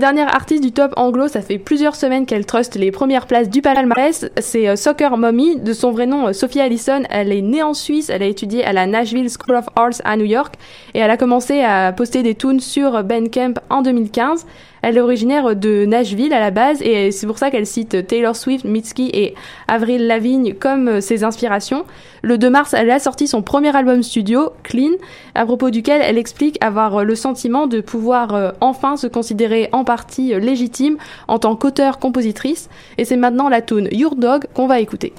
Dernière 0.00 0.34
artiste 0.34 0.64
du 0.64 0.72
top 0.72 0.92
anglo, 0.96 1.28
ça 1.28 1.42
fait 1.42 1.58
plusieurs 1.58 1.94
semaines 1.94 2.26
qu'elle 2.26 2.44
truste 2.44 2.74
les 2.74 2.90
premières 2.90 3.28
places 3.28 3.48
du 3.48 3.62
palmarès. 3.62 4.28
C'est 4.40 4.68
euh, 4.68 4.74
Soccer 4.74 5.16
Mommy, 5.16 5.60
de 5.60 5.72
son 5.72 5.92
vrai 5.92 6.06
nom 6.06 6.26
euh, 6.26 6.32
Sophie 6.32 6.60
Allison. 6.60 7.02
Elle 7.08 7.32
est 7.32 7.42
née 7.42 7.62
en 7.62 7.74
Suisse, 7.74 8.10
elle 8.10 8.24
a 8.24 8.26
étudié 8.26 8.64
à 8.64 8.72
la 8.72 8.86
Nashville 8.86 9.28
School 9.30 9.54
of 9.54 9.66
Arts 9.76 10.00
à 10.04 10.16
New 10.16 10.24
York 10.24 10.54
et 10.94 10.98
elle 10.98 11.10
a 11.10 11.16
commencé 11.16 11.62
à 11.62 11.92
poster 11.92 12.24
des 12.24 12.34
tunes 12.34 12.58
sur 12.58 13.04
Bandcamp 13.04 13.54
en 13.68 13.82
2015. 13.82 14.44
Elle 14.82 14.96
est 14.96 15.00
originaire 15.00 15.56
de 15.56 15.84
Nashville 15.84 16.32
à 16.32 16.40
la 16.40 16.50
base 16.50 16.82
et 16.82 17.10
c'est 17.10 17.26
pour 17.26 17.38
ça 17.38 17.50
qu'elle 17.50 17.66
cite 17.66 18.06
Taylor 18.06 18.34
Swift, 18.34 18.64
Mitski 18.64 19.10
et 19.12 19.34
Avril 19.68 20.06
Lavigne 20.06 20.54
comme 20.54 20.88
euh, 20.88 21.00
ses 21.00 21.24
inspirations. 21.24 21.84
Le 22.22 22.38
2 22.38 22.50
mars, 22.50 22.74
elle 22.74 22.90
a 22.90 22.98
sorti 22.98 23.26
son 23.26 23.42
premier 23.42 23.74
album 23.74 24.02
studio, 24.02 24.50
Clean, 24.62 24.92
à 25.34 25.44
propos 25.44 25.70
duquel 25.70 26.02
elle 26.04 26.18
explique 26.18 26.56
avoir 26.62 26.98
euh, 26.98 27.04
le 27.04 27.14
sentiment 27.14 27.66
de 27.66 27.80
pouvoir 27.80 28.34
euh, 28.34 28.50
enfin 28.60 28.96
se 28.96 29.06
considérer 29.06 29.68
en 29.72 29.84
partie 29.84 30.34
légitime 30.38 30.96
en 31.28 31.38
tant 31.38 31.56
qu'auteur-compositrice. 31.56 32.68
Et 32.98 33.04
c'est 33.04 33.16
maintenant 33.16 33.48
la 33.48 33.62
tune 33.62 33.88
Your 33.92 34.16
Dog 34.16 34.46
qu'on 34.54 34.66
va 34.66 34.80
écouter. 34.80 35.12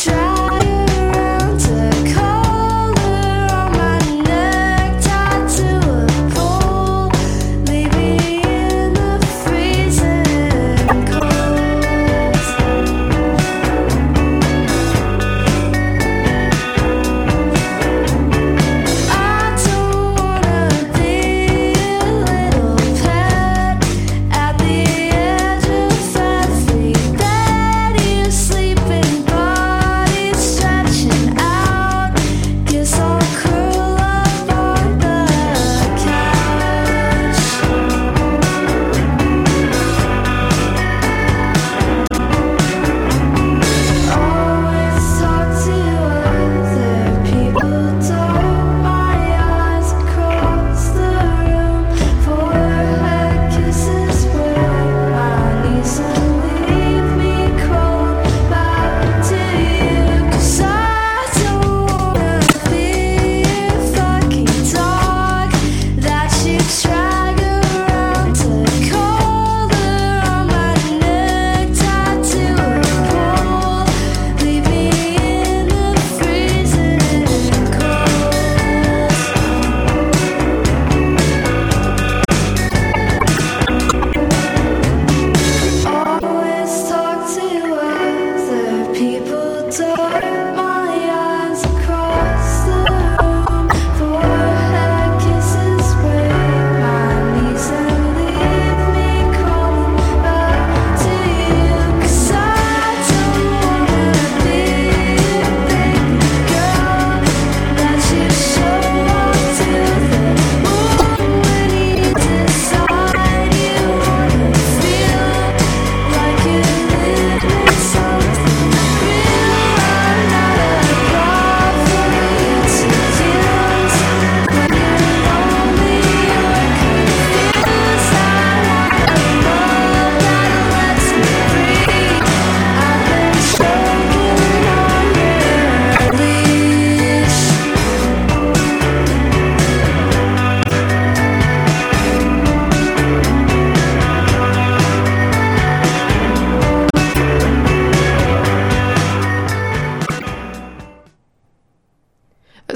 try. 0.00 0.39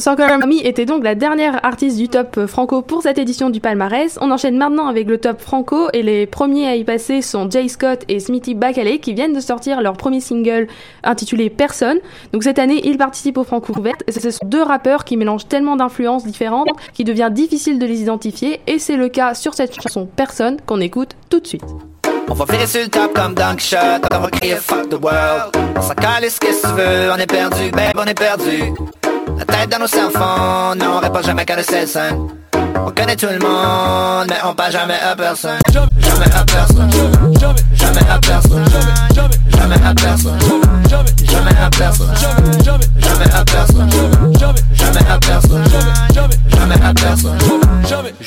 Mommy 0.07 0.61
était 0.61 0.85
donc 0.85 1.03
la 1.03 1.15
dernière 1.15 1.65
artiste 1.65 1.97
du 1.97 2.09
top 2.09 2.37
euh, 2.37 2.47
franco 2.47 2.83
pour 2.83 3.03
cette 3.03 3.17
édition 3.17 3.49
du 3.49 3.61
palmarès. 3.61 4.19
On 4.21 4.31
enchaîne 4.31 4.59
maintenant 4.59 4.87
avec 4.87 5.09
le 5.09 5.17
top 5.19 5.41
franco 5.41 5.89
et 5.95 6.03
les 6.03 6.27
premiers 6.27 6.69
à 6.69 6.77
y 6.77 6.85
passer 6.85 7.23
sont 7.23 7.49
Jay 7.51 7.69
Scott 7.69 8.05
et 8.09 8.21
Smithy 8.21 8.55
Bacalé 8.55 8.99
qui 8.99 9.15
viennent 9.15 9.33
de 9.33 9.41
sortir 9.41 9.81
leur 9.81 9.95
premier 9.95 10.21
single 10.21 10.67
intitulé 11.05 11.49
Personne. 11.49 11.99
Donc 12.33 12.43
cette 12.45 12.59
année, 12.59 12.83
ils 12.85 12.99
participent 12.99 13.39
au 13.39 13.45
Franco 13.45 13.73
Ouverte 13.79 14.03
et 14.07 14.13
ce 14.13 14.31
sont 14.31 14.45
deux 14.45 14.63
rappeurs 14.63 15.05
qui 15.05 15.17
mélangent 15.17 15.49
tellement 15.49 15.77
d'influences 15.77 16.27
différentes 16.27 16.69
qu'il 16.93 17.07
devient 17.07 17.31
difficile 17.33 17.79
de 17.79 17.87
les 17.87 18.03
identifier 18.03 18.61
et 18.67 18.79
c'est 18.79 18.97
le 18.97 19.09
cas 19.09 19.33
sur 19.33 19.55
cette 19.55 19.75
chanson 19.75 20.07
Personne 20.15 20.59
qu'on 20.67 20.81
écoute 20.81 21.13
tout 21.31 21.41
de 21.41 21.47
suite. 21.47 21.65
La 29.39 29.45
tête 29.45 29.71
dans 29.71 29.79
nos 29.79 30.07
enfants, 30.07 30.75
n'aurait 30.75 31.13
pas 31.13 31.23
jamais 31.23 31.45
qu'à 31.45 31.57
le 31.57 31.63
hein. 31.97 32.29
On 32.77 32.91
connaît 32.91 33.17
tout 33.17 33.27
le 33.27 33.39
monde 33.39 34.27
Mais 34.29 34.37
on 34.45 34.55
parle 34.55 34.73
jamais 34.73 34.99
à 35.01 35.15
personne 35.15 35.59
Jamais 35.73 36.35
à 36.35 36.45
personne 36.45 36.91
Jamais 37.39 38.11
à 38.11 38.19
personne 38.19 38.65
Jamais 39.51 39.75
à 39.85 39.95
personne 39.95 40.39
Jamais 41.31 41.59
à 41.61 41.71
personne 41.71 42.11
Jamais 43.01 43.31
à 43.35 43.45
personne 43.45 43.91
Jamais 44.79 45.09
à 45.11 45.19
personne 45.19 45.61
Jamais 46.51 46.85
à 46.85 46.95
personne 46.95 47.39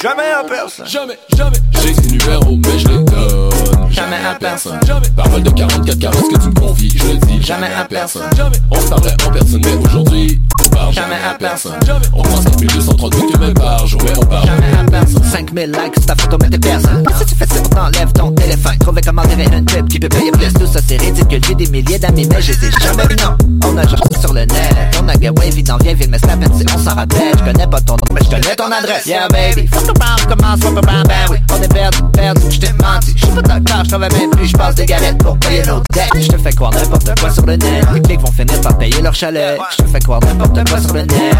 Jamais 0.01 0.31
à 0.31 0.43
personne 0.43 0.85
Jamais, 0.85 1.17
jamais. 1.35 1.57
J'ai 1.81 1.93
ces 1.93 2.07
numéros, 2.07 2.57
mais 2.63 2.77
je 2.77 2.87
les 2.87 3.03
donne. 3.03 3.49
Jamais 3.89 4.17
à 4.25 4.35
personne 4.35 4.79
Parole 5.15 5.41
de 5.41 5.49
44 5.49 5.97
carrosses 5.99 6.29
que 6.31 6.39
tu 6.39 6.49
me 6.49 6.53
confies, 6.53 6.93
je 6.95 7.07
le 7.07 7.17
dis. 7.17 7.41
Jamais 7.41 7.67
à 7.73 7.83
personne 7.85 8.29
On 8.69 8.79
se 8.79 8.87
parlait 8.87 9.13
en 9.25 9.31
personne, 9.31 9.61
mais 9.63 9.73
aujourd'hui, 9.73 10.39
on 10.63 10.69
parle 10.69 10.93
Jamais 10.93 11.15
à 11.15 11.33
personne 11.33 11.73
On 12.13 12.21
prend 12.21 12.41
5230 12.41 13.33
que 13.33 13.37
même 13.39 13.53
par 13.53 13.87
jour, 13.87 14.01
mais 14.03 14.13
on 14.17 14.25
parle 14.25 14.36
Jamais 14.45 14.77
à 14.79 14.83
personne 14.89 15.23
5000 15.23 15.71
likes 15.71 15.95
sur 15.95 16.05
ta 16.05 16.15
photo 16.15 16.37
mais 16.41 16.49
t'es 16.49 16.59
personne 16.59 17.03
Si 17.17 17.25
tu 17.25 17.35
fais 17.35 17.45
ça 17.45 17.55
on 17.63 17.69
t'enlève 17.69 18.11
ton 18.13 18.31
téléphone. 18.31 18.77
Trouver 18.79 19.01
comment 19.01 19.23
tirer 19.23 19.45
une 19.45 19.65
tip 19.65 19.87
qui 19.87 19.99
peut 19.99 20.09
payer 20.09 20.31
plus. 20.31 20.53
Tout 20.53 20.67
ça 20.67 20.79
c'est 20.85 20.97
ridicule. 20.97 21.41
J'ai 21.47 21.55
des 21.55 21.67
milliers 21.67 21.99
d'amis 21.99 22.27
mais 22.31 22.41
je 22.41 22.51
les 22.53 22.67
ai 22.67 22.71
jamais 22.81 23.15
non 23.21 23.37
On 23.65 23.77
a 23.77 23.87
genre 23.87 23.99
sur 24.19 24.33
le 24.33 24.41
net. 24.41 24.75
On 25.01 25.07
a 25.07 25.15
gars 25.15 25.31
wavy 25.31 25.63
dans 25.63 25.77
vieille 25.77 25.95
ville 25.95 26.09
mais 26.09 26.19
peine 26.19 26.45
si 26.57 26.65
on 26.75 26.77
s'en 26.79 26.95
rappelle. 26.95 27.37
Je 27.37 27.43
connais 27.43 27.67
pas 27.67 27.81
ton 27.81 27.93
nom 27.93 28.13
mais 28.13 28.21
je 28.23 28.29
connais 28.29 28.55
ton 28.55 28.71
adresse. 28.71 29.05
Yeah 29.05 29.27
baby. 29.29 29.67
Qu'on 29.69 29.93
parle 29.93 30.21
commence 30.27 30.59
on 30.65 30.73
peut 30.73 30.81
ben 30.81 31.03
oui 31.29 31.37
On 31.51 31.61
est 31.61 31.73
perdu 31.73 31.99
perdu 32.13 32.41
je 32.49 32.59
t'ai 32.59 32.73
menti. 32.73 33.13
Je 33.15 33.25
suis 33.25 33.35
pas 33.35 33.41
d'accord, 33.41 33.83
je 33.83 33.89
travaille 33.89 34.13
même 34.13 34.29
plus, 34.31 34.47
je 34.47 34.57
passe 34.57 34.75
des 34.75 34.85
galettes 34.85 35.17
pour 35.19 35.37
payer 35.39 35.63
nos 35.65 35.81
dettes. 35.93 36.09
Je 36.21 36.27
te 36.27 36.37
fais 36.37 36.51
croire 36.51 36.71
n'importe 36.71 37.19
quoi 37.19 37.29
sur 37.29 37.45
le 37.45 37.55
net. 37.55 37.85
Les 37.93 38.01
clics 38.01 38.21
vont 38.21 38.31
finir 38.31 38.59
par 38.61 38.77
payer 38.77 39.01
leur 39.01 39.13
chalet. 39.13 39.57
Je 39.71 39.83
te 39.83 39.89
fais 39.89 39.99
croire 39.99 40.21
n'importe 40.21 40.69
quoi 40.69 40.79
sur 40.79 40.93
le 40.93 41.01
net. 41.01 41.35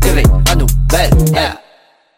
TV, 0.00 0.22
à 0.50 0.56
nous, 0.56 0.66
belle, 0.88 1.10
yeah 1.32 1.61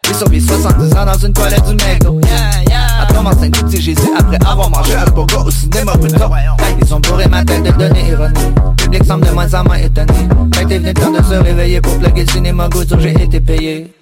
J'ai 0.07 0.13
survécu 0.13 0.45
70 0.45 0.93
ans 0.93 1.05
dans 1.05 1.17
une 1.17 1.33
toilette 1.33 1.63
du 1.65 1.73
McDo 1.73 2.19
Yeah, 2.21 2.63
yeah. 2.67 3.01
À 3.01 3.05
ton 3.11 3.25
enceinte 3.25 3.51
petit 3.51 3.95
après 4.17 4.37
avoir 4.45 4.69
mangé 4.69 4.93
un 4.95 5.09
burger 5.11 5.37
au 5.45 5.51
cinéma 5.51 5.93
plutôt 5.97 6.33
Hey, 6.35 6.75
ils 6.81 6.93
ont 6.93 6.99
bourré 6.99 7.27
ma 7.27 7.43
tête 7.43 7.63
de 7.63 7.71
données 7.71 8.09
ironiques 8.09 8.37
Le 8.55 8.83
public 8.83 9.03
semble 9.05 9.25
de 9.25 9.31
moins 9.31 9.53
en 9.53 9.63
moins 9.63 9.77
étonné. 9.77 10.13
Que 10.51 10.65
t'es 10.65 10.77
venu 10.77 10.87
le 10.87 10.93
temps 10.93 11.11
de 11.11 11.23
se 11.23 11.33
réveiller 11.33 11.81
pour 11.81 11.97
plugger 11.97 12.25
le 12.25 12.31
cinéma 12.31 12.69
sur 12.87 12.99
j'ai 12.99 13.23
été 13.23 13.39
payé 13.39 13.94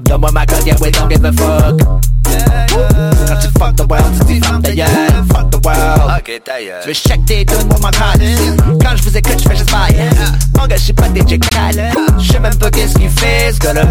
Donne-moi 0.00 0.30
ma 0.32 0.44
cote, 0.44 0.66
yeah, 0.66 0.76
we 0.80 0.90
don't 0.90 1.08
give 1.08 1.24
a 1.24 1.32
fuck. 1.32 1.78
Quand 3.26 3.38
tu 3.40 3.48
fuck 3.58 3.76
the 3.76 3.86
world, 3.88 4.04
tu 4.18 4.34
dis 4.34 4.40
fuck 4.40 4.62
the 4.62 5.32
fuck 5.32 5.50
the 5.50 5.58
world. 5.64 6.12
Ok, 6.18 6.42
gueule. 6.44 6.80
Tu 6.82 6.88
veux 6.88 6.94
check 6.94 7.24
tes 7.24 7.44
tunes 7.46 7.68
ma 7.80 7.90
cote 7.90 8.20
Quand 8.82 8.96
je 8.96 9.02
vous 9.02 9.16
écoute, 9.16 9.40
je 9.42 9.48
fais 9.48 9.56
juste 9.56 9.70
bail 9.70 9.96
Mon 10.58 10.66
gars, 10.66 10.76
je 10.76 10.82
suis 10.82 10.92
pas 10.92 11.06
DJ 11.06 11.38
Khaled 11.38 11.92
Je 12.18 12.32
sais 12.32 12.38
même 12.40 12.56
pas 12.56 12.70
qu'est-ce 12.70 12.94
qu'il 12.98 13.08
fait, 13.08 13.52
ce 13.52 13.58
gars-là? 13.58 13.84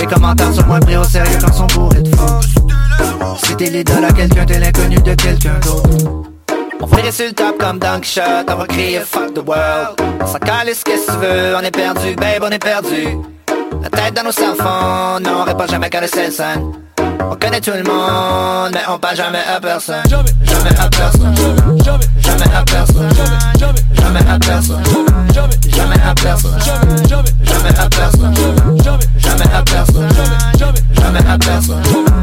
Les 0.00 0.06
commentaires 0.06 0.52
sont 0.52 0.66
moins 0.66 0.80
pris 0.80 0.96
au 0.96 1.04
sérieux 1.04 1.38
quand 1.40 1.52
sont 1.52 1.66
bourrés 1.66 2.02
de 2.02 2.14
faux 2.16 3.36
Si 3.44 3.56
t'es 3.56 3.70
l'idole 3.70 4.04
à 4.04 4.12
quelqu'un, 4.12 4.44
t'es 4.44 4.58
l'inconnu 4.58 4.96
de 4.96 5.14
quelqu'un 5.14 5.58
d'autre. 5.64 5.88
On 6.80 6.86
ferait 6.86 7.12
sur 7.12 7.26
le 7.26 7.32
top 7.32 7.58
comme 7.58 7.78
Dunk 7.78 8.04
Shot, 8.04 8.22
on 8.48 8.54
va 8.54 8.66
crier 8.66 9.00
fuck 9.00 9.34
the 9.34 9.46
world 9.46 10.00
On 10.20 10.26
s'en 10.26 10.38
calisse 10.38 10.82
qu'est-ce 10.84 11.06
que 11.06 11.12
tu 11.12 11.18
veux, 11.18 11.56
on 11.56 11.60
est 11.60 11.70
perdu, 11.70 12.14
babe, 12.14 12.42
on 12.42 12.50
est 12.50 12.58
perdu 12.58 13.16
la 13.82 13.90
tête 13.90 14.14
dans 14.14 14.24
nos 14.24 14.30
enfants, 14.30 15.20
n'aurait 15.20 15.56
pas 15.56 15.66
jamais 15.66 15.90
qu'à 15.90 16.00
le 16.00 16.06
Selsun 16.06 16.72
on 17.20 17.36
connaît 17.36 17.60
tout 17.60 17.72
le 17.72 17.82
monde, 17.82 18.70
mais 18.72 18.80
on 18.88 18.98
parle 18.98 19.16
jamais 19.16 19.38
à 19.54 19.60
personne. 19.60 20.02
Jamais, 20.08 20.30
jamais 20.44 20.78
à 20.78 20.88
personne. 20.88 21.34
Jamais, 21.84 22.04
jamais, 22.20 22.54
à 22.54 22.64
personne. 22.64 23.08
Jamais, 23.58 23.78
jamais 23.94 24.30
à 24.30 24.38
personne. 24.38 24.82
Jamais, 25.34 25.56
jamais 25.70 26.00
à 26.04 26.14
personne. 26.14 26.58
Jamais, 27.08 27.28
jamais 27.44 27.78
à 27.78 27.84
personne. 27.84 28.34
Jamais, 28.84 29.06
jamais 29.18 29.54
à 29.54 29.62
personne. 29.62 30.08
Jamais, 30.94 31.18
à 31.28 31.38
personne. 31.38 31.82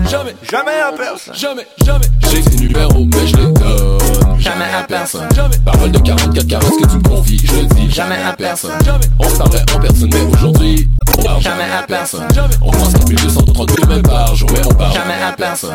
Jamais, 0.10 0.36
jamais 0.50 0.72
à 0.72 0.92
personne. 0.92 1.36
Jamais, 1.36 1.68
jamais. 1.86 2.06
J'ai 2.30 2.42
ces 2.42 2.58
numéros, 2.58 3.08
mais 3.14 3.28
je 3.28 3.36
les 3.38 3.52
donne. 3.54 4.40
Jamais 4.40 4.66
à 4.66 4.84
personne. 4.84 5.28
Parole 5.66 5.92
de 5.92 6.00
44 6.00 6.48
caresses 6.48 6.70
que 6.70 6.88
tu 6.88 6.98
me 6.98 7.04
confies, 7.04 7.42
je 7.46 7.56
le 7.56 7.66
dis. 7.66 7.92
Jamais 7.92 8.18
à 8.24 8.34
personne. 8.34 8.72
On 9.20 9.30
se 9.30 9.38
parlait 9.38 9.62
en 9.74 9.80
personne, 9.80 10.10
mais 10.14 10.22
aujourd'hui, 10.22 10.90
on 11.08 11.24
parle 11.24 11.42
jamais 11.42 11.64
à 11.64 11.84
personne. 11.84 12.28
On 12.62 12.72
prend 12.72 12.88
1232 13.08 13.88
même 13.88 14.02
par 14.02 14.36
jour, 14.36 14.50
mais 14.54 14.62
on 14.66 14.74
Jamais 14.94 15.22
à 15.24 15.32
personne. 15.34 15.70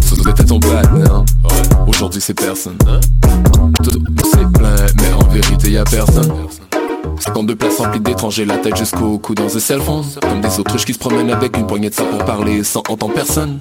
Ça 0.00 0.14
nous 0.16 0.30
était 0.30 0.44
ton 0.44 0.58
non? 0.58 1.24
Aujourd'hui, 1.86 2.20
c'est 2.20 2.34
personne. 2.34 2.78
Tout, 3.82 3.90
tout, 3.90 4.00
c'est 4.24 4.52
plein, 4.52 4.76
mais 5.00 5.12
en 5.12 5.26
vérité, 5.28 5.70
y 5.70 5.78
a 5.78 5.84
personne. 5.84 6.32
52 7.18 7.56
places 7.56 7.78
remplies 7.78 8.00
d'étrangers, 8.00 8.44
la 8.44 8.58
tête 8.58 8.76
jusqu'au 8.76 9.18
cou 9.18 9.34
dans 9.34 9.56
un 9.56 9.60
cell 9.60 9.80
phone. 9.80 10.04
Comme 10.20 10.40
des 10.40 10.60
autruches 10.60 10.84
qui 10.84 10.92
se 10.92 10.98
promènent 10.98 11.30
avec 11.30 11.56
une 11.56 11.66
poignée 11.66 11.90
de 11.90 11.94
ça 11.94 12.04
pour 12.04 12.24
parler 12.24 12.62
sans 12.62 12.82
entendre 12.88 13.14
personne 13.14 13.58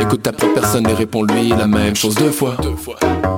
Écoute 0.00 0.22
ta 0.22 0.32
propre 0.32 0.54
personne 0.54 0.88
et 0.88 0.94
réponds-lui 0.94 1.48
la 1.48 1.66
même 1.66 1.96
chose 1.96 2.14
deux 2.14 2.30
fois. 2.30 2.56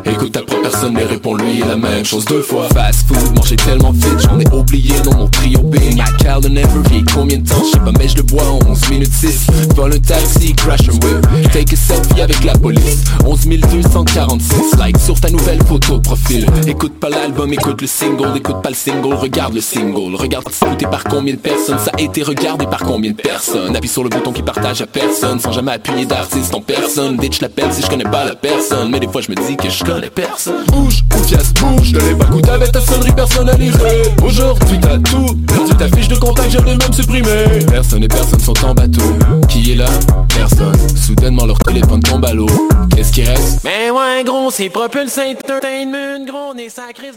Écoute 0.04 0.32
ta 0.32 0.42
propre 0.42 0.62
personne 0.62 0.98
et 0.98 1.04
réponds-lui 1.04 1.60
la 1.60 1.76
même 1.76 2.04
chose 2.04 2.24
deux 2.24 2.42
fois. 2.42 2.68
Fast 2.74 3.06
food, 3.08 3.36
manger 3.36 3.56
tellement 3.56 3.92
vite, 3.92 4.20
j'en 4.20 4.38
ai 4.38 4.48
oublié 4.52 4.94
dans 5.00 5.16
mon 5.16 5.28
trio 5.28 5.60
B. 5.60 5.76
My 5.76 6.02
calendar 6.18 6.50
never 6.50 6.88
vieillit, 6.88 7.04
combien 7.14 7.38
de 7.38 7.48
temps, 7.48 7.62
je 7.64 7.72
sais 7.72 7.78
pas 7.78 7.92
mais 7.98 8.08
je 8.08 8.16
le 8.16 8.22
bois 8.22 8.44
en 8.44 8.58
11 8.70 8.90
minutes 8.90 9.12
6 9.12 9.46
Vol 9.74 9.94
un 9.94 9.98
taxi, 9.98 10.54
crash 10.54 10.88
un 10.88 10.92
whip, 10.92 11.52
take 11.52 11.74
a 11.74 11.76
selfie 11.76 12.20
avec 12.20 12.44
la 12.44 12.54
police. 12.54 13.04
11 13.24 13.46
246 13.46 14.76
likes 14.84 14.98
sur 14.98 15.20
ta 15.20 15.30
nouvelle 15.30 15.62
photo 15.64 15.98
profil. 16.00 16.46
Écoute 16.66 16.98
pas 17.00 17.08
l'album, 17.08 17.52
écoute 17.52 17.80
le 17.80 17.86
single, 17.86 18.36
écoute 18.36 18.62
pas 18.62 18.70
le 18.70 18.74
single, 18.74 19.14
regarde 19.14 19.54
le 19.54 19.60
single. 19.60 20.14
Regarde 20.14 20.46
c'est 20.50 20.66
écouté 20.66 20.86
par 20.86 21.04
combien 21.04 21.34
de 21.34 21.38
personnes, 21.38 21.78
ça 21.78 21.92
a 21.96 22.00
été 22.00 22.22
regardé 22.22 22.66
par 22.66 22.80
combien 22.80 23.12
de 23.12 23.16
personnes. 23.16 23.74
Appuie 23.74 23.88
sur 23.88 24.02
le 24.02 24.10
bouton 24.10 24.32
qui 24.32 24.42
partage 24.42 24.80
à 24.80 24.86
personne, 24.86 25.40
sans 25.40 25.52
jamais 25.52 25.72
appuyer 25.72 26.06
d'artiste 26.28 26.54
en 26.54 26.60
personne. 26.60 27.16
Ditch 27.16 27.40
l'appelle 27.40 27.72
si 27.72 27.82
je 27.82 27.88
connais 27.88 28.04
pas 28.04 28.24
la 28.24 28.34
personne, 28.34 28.90
mais 28.90 29.00
des 29.00 29.08
fois 29.08 29.20
je 29.20 29.30
me 29.30 29.36
dis 29.36 29.56
que 29.56 29.68
je 29.70 29.84
connais 29.84 30.10
personne. 30.10 30.64
Bouge, 30.66 31.04
ou 31.16 31.26
pièce, 31.26 31.52
bouge, 31.54 31.92
de 31.92 32.00
l'époque 32.00 32.34
où 32.34 32.40
t'avais 32.40 32.68
ta 32.68 32.80
sonnerie 32.80 33.12
personnalisée. 33.12 34.02
Aujourd'hui 34.22 34.78
t'as 34.80 34.98
tout, 34.98 35.34
perdu 35.46 35.74
ta 35.76 35.88
fiche 35.96 36.08
de 36.08 36.16
contact, 36.16 36.50
je 36.50 36.58
l'ai 36.58 36.76
même 36.76 36.92
supprimé 36.92 37.30
Personne 37.70 38.04
et 38.04 38.08
personne 38.08 38.40
sont 38.40 38.64
en 38.64 38.74
bateau, 38.74 39.02
qui 39.48 39.72
est 39.72 39.76
là? 39.76 39.88
Personne, 40.36 40.96
soudainement 40.96 41.46
leur 41.46 41.58
téléphone 41.58 42.00
tombe 42.00 42.24
à 42.24 42.34
l'eau. 42.34 42.48
Qu'est-ce 42.94 43.12
qui 43.12 43.22
reste? 43.22 43.60
Mais 43.64 43.90
ouais, 43.90 44.24
gros, 44.24 44.50
c'est 44.50 44.68
Propulse 44.68 45.18
Entertainment, 45.18 46.24
gros, 46.26 46.52
on 46.54 46.58
est 46.58 46.68
sacré. 46.68 47.12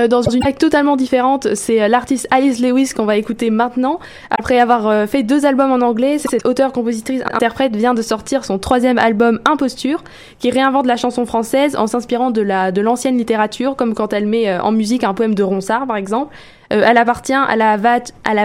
Euh, 0.00 0.08
dans 0.08 0.22
une 0.22 0.40
vague 0.40 0.56
totalement 0.56 0.96
différente, 0.96 1.54
c'est 1.54 1.82
euh, 1.82 1.88
l'artiste 1.88 2.26
Alice 2.30 2.60
Lewis 2.60 2.92
qu'on 2.96 3.04
va 3.04 3.16
écouter 3.16 3.50
maintenant. 3.50 3.98
Après 4.30 4.58
avoir 4.58 4.88
euh, 4.88 5.06
fait 5.06 5.22
deux 5.22 5.44
albums 5.44 5.70
en 5.70 5.84
anglais, 5.84 6.16
cette 6.16 6.46
auteure, 6.46 6.72
compositrice, 6.72 7.22
interprète 7.30 7.76
vient 7.76 7.92
de 7.92 8.00
sortir 8.00 8.46
son 8.46 8.58
troisième 8.58 8.96
album 8.96 9.40
Imposture, 9.44 10.02
qui 10.38 10.50
réinvente 10.50 10.86
la 10.86 10.96
chanson 10.96 11.26
française 11.26 11.76
en 11.76 11.86
s'inspirant 11.86 12.30
de 12.30 12.40
la 12.40 12.72
de 12.72 12.80
l'ancienne 12.80 13.18
littérature, 13.18 13.76
comme 13.76 13.94
quand 13.94 14.14
elle 14.14 14.26
met 14.26 14.48
euh, 14.48 14.62
en 14.62 14.72
musique 14.72 15.04
un 15.04 15.12
poème 15.12 15.34
de 15.34 15.42
Ronsard, 15.42 15.86
par 15.86 15.96
exemple. 15.96 16.34
Euh, 16.72 16.82
elle 16.84 16.96
appartient 16.96 17.32
à 17.32 17.56
la, 17.56 17.76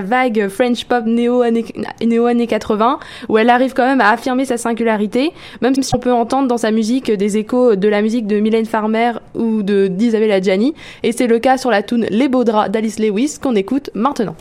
vague, 0.02 0.48
French 0.50 0.86
pop 0.86 1.06
néo-années 1.06 1.66
néo 2.06 2.26
années 2.26 2.48
80, 2.48 3.00
où 3.30 3.38
elle 3.38 3.50
arrive 3.50 3.74
quand 3.74 3.86
même 3.86 4.02
à 4.02 4.12
affirmer 4.12 4.46
sa 4.46 4.58
singularité, 4.58 5.32
même 5.62 5.74
si 5.76 5.96
on 5.96 6.00
peut 6.00 6.12
entendre 6.12 6.48
dans 6.48 6.58
sa 6.58 6.72
musique 6.72 7.12
des 7.12 7.38
échos 7.38 7.76
de 7.76 7.88
la 7.88 8.02
musique 8.02 8.28
de 8.28 8.40
Mylène 8.40 8.66
Farmer 8.66 9.14
ou 9.34 9.64
de 9.64 9.88
d'Isabelle 9.88 10.32
Adjani. 10.32 10.74
Et 11.04 11.12
c'est 11.12 11.28
le 11.28 11.40
cas 11.40 11.58
sur 11.58 11.72
la 11.72 11.84
tune 11.84 12.06
Les 12.10 12.28
Beaux 12.28 12.44
Draps 12.44 12.70
d'Alice 12.70 13.00
Lewis 13.00 13.38
qu'on 13.42 13.56
écoute 13.56 13.90
maintenant. 13.94 14.36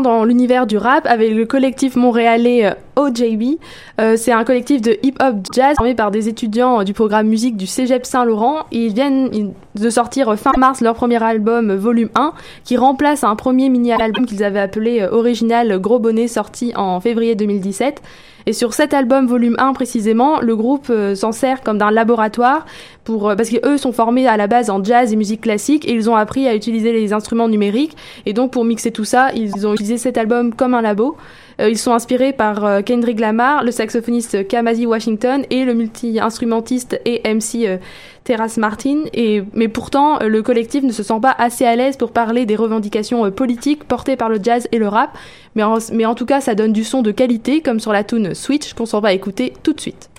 Dans 0.00 0.24
l'univers 0.24 0.66
du 0.66 0.76
rap 0.76 1.06
avec 1.06 1.32
le 1.32 1.44
collectif 1.46 1.96
montréalais 1.96 2.66
euh, 2.66 2.74
OJB. 2.96 3.58
Euh, 4.00 4.16
c'est 4.16 4.32
un 4.32 4.44
collectif 4.44 4.80
de 4.80 4.96
hip-hop 5.02 5.36
jazz 5.52 5.74
formé 5.76 5.94
par 5.94 6.10
des 6.10 6.28
étudiants 6.28 6.80
euh, 6.80 6.84
du 6.84 6.92
programme 6.92 7.26
musique 7.28 7.56
du 7.56 7.66
Cégep 7.66 8.06
Saint-Laurent. 8.06 8.66
Ils 8.70 8.92
viennent 8.92 9.52
de 9.74 9.90
sortir 9.90 10.38
fin 10.38 10.52
mars 10.58 10.80
leur 10.80 10.94
premier 10.94 11.22
album 11.22 11.74
volume 11.74 12.10
1 12.14 12.32
qui 12.64 12.76
remplace 12.76 13.24
un 13.24 13.36
premier 13.36 13.68
mini-album 13.68 14.26
qu'ils 14.26 14.44
avaient 14.44 14.60
appelé 14.60 15.06
Original 15.10 15.78
Gros 15.80 15.98
Bonnet 15.98 16.28
sorti 16.28 16.72
en 16.76 17.00
février 17.00 17.34
2017. 17.34 18.02
Et 18.46 18.52
sur 18.52 18.74
cet 18.74 18.92
album 18.92 19.26
volume 19.26 19.54
1 19.58 19.72
précisément, 19.72 20.40
le 20.40 20.56
groupe 20.56 20.92
s'en 21.14 21.30
sert 21.30 21.62
comme 21.62 21.78
d'un 21.78 21.92
laboratoire 21.92 22.66
pour 23.04 23.28
euh, 23.28 23.36
parce 23.36 23.50
qu'eux 23.50 23.78
sont 23.78 23.92
formés 23.92 24.26
à 24.26 24.36
la 24.36 24.46
base 24.46 24.70
en 24.70 24.82
jazz 24.82 25.12
et 25.12 25.16
musique 25.16 25.42
classique 25.42 25.86
et 25.88 25.92
ils 25.92 26.08
ont 26.08 26.16
appris 26.16 26.46
à 26.46 26.54
utiliser 26.54 26.92
les 26.92 27.12
instruments 27.12 27.48
numériques 27.48 27.96
et 28.26 28.32
donc 28.32 28.52
pour 28.52 28.64
mixer 28.64 28.90
tout 28.90 29.04
ça, 29.04 29.30
ils 29.34 29.66
ont 29.66 29.74
utilisé 29.74 29.98
cet 29.98 30.18
album 30.18 30.54
comme 30.54 30.74
un 30.74 30.82
labo. 30.82 31.16
Euh, 31.60 31.68
ils 31.68 31.78
sont 31.78 31.92
inspirés 31.92 32.32
par 32.32 32.64
euh, 32.64 32.80
Kendrick 32.80 33.20
Lamar, 33.20 33.62
le 33.64 33.70
saxophoniste 33.70 34.48
Kamasi 34.48 34.86
Washington 34.86 35.44
et 35.50 35.64
le 35.64 35.74
multi-instrumentiste 35.74 37.00
et 37.04 37.22
MC 37.32 37.78
Terrace 38.24 38.56
Martin. 38.56 39.04
Et, 39.12 39.42
mais 39.52 39.68
pourtant, 39.68 40.18
le 40.20 40.42
collectif 40.42 40.82
ne 40.82 40.92
se 40.92 41.02
sent 41.02 41.18
pas 41.20 41.34
assez 41.36 41.66
à 41.66 41.76
l'aise 41.76 41.96
pour 41.96 42.12
parler 42.12 42.46
des 42.46 42.56
revendications 42.56 43.30
politiques 43.30 43.84
portées 43.84 44.16
par 44.16 44.28
le 44.28 44.38
jazz 44.42 44.66
et 44.72 44.78
le 44.78 44.88
rap. 44.88 45.10
Mais 45.54 45.62
en, 45.62 45.76
mais 45.92 46.06
en 46.06 46.14
tout 46.14 46.26
cas, 46.26 46.40
ça 46.40 46.54
donne 46.54 46.72
du 46.72 46.84
son 46.84 47.02
de 47.02 47.10
qualité, 47.10 47.60
comme 47.60 47.80
sur 47.80 47.92
la 47.92 48.04
tune 48.04 48.34
Switch, 48.34 48.72
qu'on 48.72 48.86
s'en 48.86 49.00
va 49.00 49.12
écouter 49.12 49.52
tout 49.62 49.74
de 49.74 49.80
suite. 49.80 50.11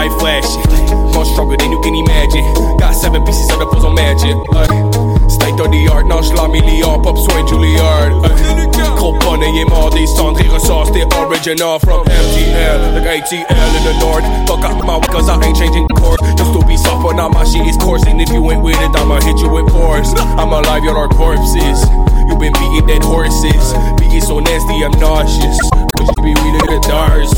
Life 0.00 0.16
flashing. 0.18 0.64
More 1.12 1.26
stronger 1.28 1.56
than 1.60 1.70
you 1.70 1.80
can 1.84 1.94
imagine. 1.94 2.44
Got 2.80 2.96
seven 2.96 3.20
pieces 3.24 3.50
of 3.52 3.58
the 3.60 3.66
puzzle 3.66 3.92
magic. 3.92 4.32
State 5.28 5.60
of 5.60 5.68
the 5.68 5.88
art, 5.92 6.06
nonchalant 6.06 6.52
milliard, 6.52 7.04
pop 7.04 7.18
soin 7.18 7.44
Juilliard. 7.44 8.16
Gros 8.96 9.12
bonnet 9.20 9.52
est 9.60 9.68
mort 9.68 9.90
des 9.90 10.06
cendres, 10.06 10.40
il 10.40 10.48
ressort, 10.50 10.86
c'était 10.86 11.04
original 11.20 11.78
from 11.80 12.00
MTL. 12.08 12.96
Like 12.96 13.28
ATL 13.28 13.70
in 13.76 13.84
the 13.84 13.94
north. 14.00 14.24
Fuck 14.48 14.64
up 14.64 14.80
my 14.84 14.98
cause 15.12 15.28
I 15.28 15.36
ain't 15.44 15.56
changing 15.56 15.86
course. 16.00 16.20
Just 16.36 16.52
to 16.54 16.64
be 16.64 16.76
soft, 16.78 17.02
but 17.04 17.14
now 17.16 17.28
my 17.28 17.44
shit 17.44 17.66
is 17.66 17.76
coursing. 17.76 18.20
If 18.20 18.30
you 18.30 18.40
ain't 18.50 18.62
with 18.62 18.80
it, 18.80 18.96
I'ma 18.96 19.20
hit 19.20 19.36
you 19.38 19.50
with 19.50 19.68
force. 19.70 20.14
I'm 20.40 20.48
alive, 20.48 20.82
you're 20.82 20.96
our 20.96 21.08
corpses. 21.08 21.84
You 22.26 22.38
been 22.40 22.54
beating 22.56 22.86
dead 22.86 23.04
horses. 23.04 23.74
Being 24.00 24.22
so 24.22 24.40
nasty, 24.40 24.80
I'm 24.80 24.96
nauseous. 24.98 25.60
Would 25.98 26.08
you 26.08 26.22
be 26.24 26.32
weed 26.40 26.56
in 26.56 26.66
the 26.72 26.80
dark? 26.88 27.28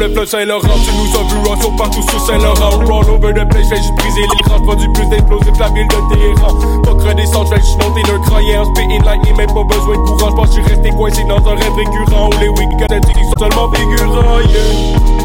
Le 0.00 0.08
fleuve 0.08 0.26
Saint-Laurent 0.26 0.78
Tu 0.82 0.90
nous 0.96 1.20
as 1.20 1.56
vu 1.56 1.62
saut 1.62 1.70
partout 1.72 2.02
sur 2.02 2.20
Saint-Laurent. 2.20 2.84
Roll 2.86 3.10
over 3.10 3.32
the 3.34 3.46
place, 3.48 3.68
j'ai 3.68 3.76
juste 3.76 3.94
brisé 3.96 4.22
l'écran 4.34 4.60
Produit 4.60 4.88
plus 4.94 5.06
d'explosifs 5.06 5.58
la 5.58 5.68
ville 5.68 5.86
de 5.88 6.14
Téhéran. 6.14 6.54
Pas 6.82 7.08
redescendre, 7.08 7.48
j'vais 7.48 7.60
juste 7.60 7.82
monter 7.82 8.02
d'un 8.02 8.18
croyant 8.20 8.64
Spitting 8.64 9.04
lightning, 9.04 9.36
même 9.36 9.52
pas 9.52 9.64
besoin 9.64 9.96
de 9.96 10.02
courant. 10.02 10.30
J'pense 10.30 10.48
que 10.48 10.62
j'suis 10.62 10.74
resté 10.74 10.90
coincé 10.90 11.24
dans 11.24 11.36
un 11.36 11.54
rêve 11.54 11.74
récurrent 11.76 12.30
Où 12.30 12.40
les 12.40 12.48
week-ends 12.48 12.86
ils 12.90 13.24
sont 13.24 13.32
seulement 13.38 13.70
figurants 13.72 14.40
Yeah, 14.48 15.19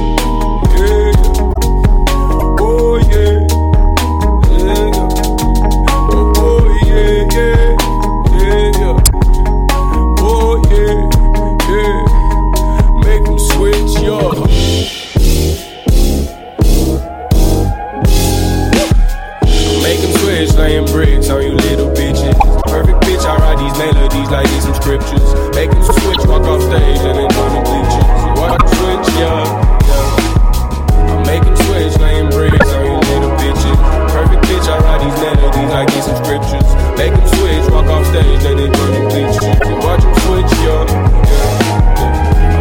Switch, 20.46 20.58
laying 20.58 20.86
bricks 20.86 21.30
on 21.30 21.42
you 21.42 21.54
little 21.58 21.90
bitches. 21.90 22.38
Perfect 22.70 23.02
bitch, 23.02 23.26
I 23.26 23.34
write 23.42 23.58
these 23.58 23.74
melodies 23.82 24.30
like 24.30 24.46
these 24.50 24.64
some 24.64 24.76
scriptures. 24.76 25.26
Make 25.58 25.72
them 25.72 25.82
switch, 25.82 26.22
walk 26.30 26.46
off 26.46 26.62
stage 26.62 27.02
and 27.02 27.18
then 27.18 27.30
join 27.34 27.50
the 27.50 27.62
bleachers. 27.66 28.06
Walk 28.38 28.62
switch, 28.78 29.10
yeah, 29.18 29.42
yeah. 29.90 31.10
I 31.10 31.24
make 31.26 31.42
them 31.42 31.56
switch, 31.66 31.98
laying 31.98 32.30
bricks 32.30 32.70
on 32.78 32.86
you 32.86 32.98
little 33.10 33.34
bitches. 33.42 33.78
Perfect 34.14 34.46
bitch, 34.46 34.68
I 34.70 34.78
write 34.86 35.02
these 35.02 35.18
melodies 35.18 35.72
like 35.74 35.90
these 35.90 36.06
some 36.06 36.20
scriptures. 36.22 36.70
Make 36.94 37.14
them 37.18 37.26
switch, 37.42 37.66
walk 37.74 37.90
off 37.90 38.06
stage 38.06 38.46
and 38.46 38.60
then 38.60 38.70
join 38.70 38.92
the 38.94 39.02
bleachers. 39.10 39.58
Watch 39.82 40.04
them 40.06 40.14
switch, 40.30 40.52
yeah, 40.62 40.86
yeah. 41.26 41.66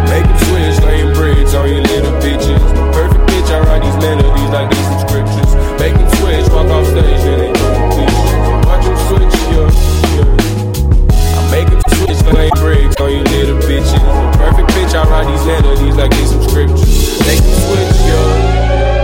Them 0.08 0.38
switch, 0.48 0.78
laying 0.88 1.12
bricks 1.12 1.52
on 1.52 1.68
you 1.68 1.84
little 1.84 2.16
bitches. 2.24 2.64
Perfect 2.96 3.24
bitch, 3.28 3.48
I 3.52 3.60
write 3.68 3.82
these 3.84 3.98
melodies 4.00 4.50
like 4.56 4.70
these 4.72 4.88
some 4.88 5.00
scriptures. 5.04 5.63
Make 5.78 5.94
them 5.94 6.08
switch, 6.18 6.46
walk 6.52 6.68
off 6.70 6.86
stage, 6.86 7.20
yeah, 7.24 7.36
they 7.36 7.52
doing 7.52 7.90
peace. 7.94 8.20
Watch 8.66 8.84
them 8.84 8.96
switch, 9.08 9.36
yeah, 9.52 9.68
yeah. 10.16 11.38
I 11.38 11.50
make 11.50 11.68
them 11.68 11.82
switch, 11.94 12.20
lay 12.34 12.50
bricks 12.56 12.96
on 13.00 13.10
you 13.10 13.22
little 13.22 13.58
bitches. 13.58 14.02
Perfect 14.36 14.68
pitch, 14.70 14.94
I 14.94 15.02
write 15.08 15.26
these 15.26 15.44
melodies 15.46 15.96
like 15.96 16.12
it's 16.14 16.30
some 16.30 16.42
scriptures. 16.48 17.20
Make 17.26 17.40
them 17.40 17.54
switch, 17.66 17.96
yeah. 18.08 19.03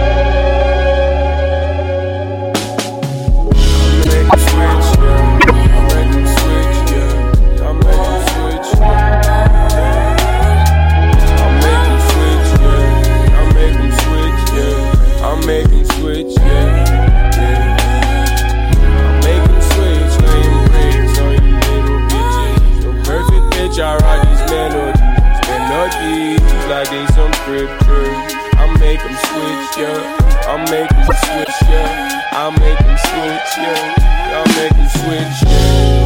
Switch, 31.06 31.56
yeah. 31.68 32.28
I'll 32.32 32.52
make 32.52 32.80
'em 32.80 32.96
switch, 32.98 33.50
yeah. 33.58 33.94
I'll 34.34 34.46
make 34.56 34.72
'em 34.72 34.88
switch, 34.88 35.50
yeah. 35.50 35.99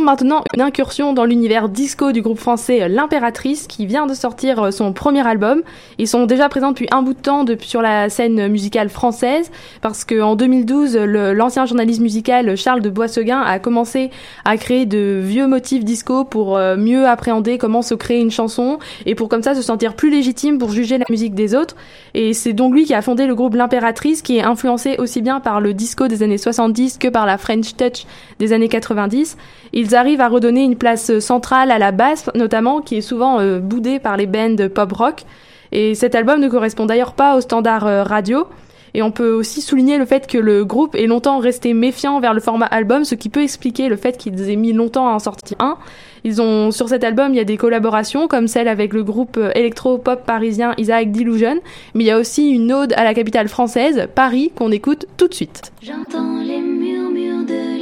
Maintenant 0.00 0.42
une 0.54 0.62
incursion 0.62 1.12
dans 1.12 1.24
l'univers 1.24 1.68
disco 1.68 2.12
du 2.12 2.22
groupe 2.22 2.38
français 2.38 2.88
L'Impératrice 2.88 3.66
qui 3.66 3.84
vient 3.86 4.06
de 4.06 4.14
sortir 4.14 4.62
euh, 4.62 4.70
son 4.70 4.92
premier 4.92 5.26
album. 5.26 5.62
Ils 5.98 6.08
sont 6.08 6.24
déjà 6.26 6.48
présents 6.48 6.70
depuis 6.70 6.86
un 6.90 7.02
bout 7.02 7.14
de 7.14 7.18
temps 7.20 7.44
sur 7.60 7.82
la 7.82 8.08
scène 8.08 8.48
musicale 8.48 8.88
française 8.88 9.50
parce 9.82 10.04
qu'en 10.04 10.36
2012, 10.36 10.96
le- 10.96 11.32
l'ancien 11.34 11.66
journaliste 11.66 12.00
musical 12.00 12.56
Charles 12.56 12.80
de 12.80 12.90
Boisseguin 12.90 13.40
a 13.40 13.58
commencé 13.58 14.10
à 14.44 14.56
créer 14.56 14.86
de 14.86 15.20
vieux 15.22 15.46
motifs 15.46 15.84
disco 15.84 16.24
pour 16.24 16.56
euh, 16.56 16.76
mieux 16.76 17.06
appréhender 17.06 17.58
comment 17.58 17.82
se 17.82 17.94
créer 17.94 18.20
une 18.20 18.30
chanson 18.30 18.78
et 19.06 19.14
pour 19.14 19.28
comme 19.28 19.42
ça 19.42 19.54
se 19.54 19.62
sentir 19.62 19.94
plus 19.94 20.10
légitime 20.10 20.58
pour 20.58 20.70
juger 20.70 20.98
la 20.98 21.04
musique 21.10 21.34
des 21.34 21.54
autres. 21.54 21.76
Et 22.14 22.32
c'est 22.32 22.52
donc 22.52 22.72
lui 22.74 22.84
qui 22.84 22.94
a 22.94 23.02
fondé 23.02 23.26
le 23.26 23.34
groupe 23.34 23.54
L'Impératrice 23.54 24.22
qui 24.22 24.38
est 24.38 24.42
influencé 24.42 24.96
aussi 24.98 25.22
bien 25.22 25.40
par 25.40 25.60
le 25.60 25.74
disco 25.74 26.08
des 26.08 26.22
années 26.22 26.38
70 26.38 26.98
que 26.98 27.08
par 27.08 27.26
la 27.26 27.36
French 27.38 27.76
Touch 27.76 28.04
des 28.38 28.52
années 28.52 28.68
90. 28.68 29.36
Ils 29.74 29.87
arrivent 29.94 30.20
à 30.20 30.28
redonner 30.28 30.62
une 30.62 30.76
place 30.76 31.18
centrale 31.18 31.70
à 31.70 31.78
la 31.78 31.92
basse, 31.92 32.30
notamment, 32.34 32.80
qui 32.80 32.96
est 32.96 33.02
souvent 33.02 33.40
euh, 33.40 33.58
boudée 33.58 33.98
par 33.98 34.16
les 34.16 34.26
bands 34.26 34.68
pop 34.74 34.92
rock. 34.92 35.24
Et 35.72 35.94
cet 35.94 36.14
album 36.14 36.40
ne 36.40 36.48
correspond 36.48 36.86
d'ailleurs 36.86 37.12
pas 37.12 37.36
aux 37.36 37.40
standards 37.40 37.86
euh, 37.86 38.02
radio. 38.02 38.46
Et 38.94 39.02
on 39.02 39.10
peut 39.10 39.30
aussi 39.30 39.60
souligner 39.60 39.98
le 39.98 40.06
fait 40.06 40.26
que 40.26 40.38
le 40.38 40.64
groupe 40.64 40.94
est 40.94 41.06
longtemps 41.06 41.38
resté 41.38 41.74
méfiant 41.74 42.20
vers 42.20 42.32
le 42.32 42.40
format 42.40 42.66
album, 42.66 43.04
ce 43.04 43.14
qui 43.14 43.28
peut 43.28 43.42
expliquer 43.42 43.88
le 43.88 43.96
fait 43.96 44.16
qu'ils 44.16 44.48
aient 44.50 44.56
mis 44.56 44.72
longtemps 44.72 45.08
à 45.08 45.12
en 45.12 45.18
sortir 45.18 45.56
un. 45.60 45.76
Ils 46.24 46.42
ont, 46.42 46.70
sur 46.70 46.88
cet 46.88 47.04
album, 47.04 47.32
il 47.32 47.36
y 47.36 47.40
a 47.40 47.44
des 47.44 47.56
collaborations, 47.56 48.28
comme 48.28 48.48
celle 48.48 48.66
avec 48.66 48.92
le 48.92 49.04
groupe 49.04 49.36
euh, 49.36 49.50
électro-pop 49.54 50.24
parisien 50.24 50.74
Isaac 50.78 51.12
Delusion, 51.12 51.60
mais 51.94 52.04
il 52.04 52.06
y 52.06 52.10
a 52.10 52.18
aussi 52.18 52.50
une 52.50 52.72
ode 52.72 52.92
à 52.96 53.04
la 53.04 53.14
capitale 53.14 53.48
française, 53.48 54.08
Paris, 54.14 54.50
qu'on 54.54 54.72
écoute 54.72 55.06
tout 55.16 55.28
de 55.28 55.34
suite. 55.34 55.70
J'entends 55.82 56.40
les 56.42 56.60
murmures 56.60 57.44
de 57.46 57.77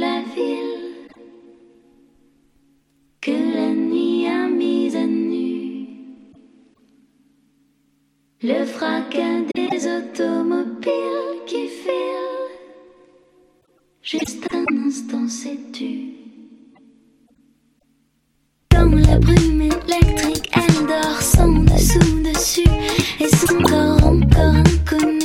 Le 8.49 8.63
fracas 8.63 9.41
des 9.57 9.85
automobiles 9.85 11.43
qui 11.45 11.67
filent. 11.67 12.47
Juste 14.01 14.47
un 14.53 14.87
instant, 14.87 15.27
sais-tu? 15.27 16.13
Dans 18.71 18.85
la 18.85 19.19
brume 19.19 19.63
électrique, 19.63 20.49
elle 20.53 20.87
dort 20.87 21.21
son 21.21 21.65
dessous 21.65 22.23
dessus 22.23 22.69
et 23.19 23.27
son 23.27 23.61
corps 23.63 24.05
encore 24.05 24.55
inconnu 24.55 25.16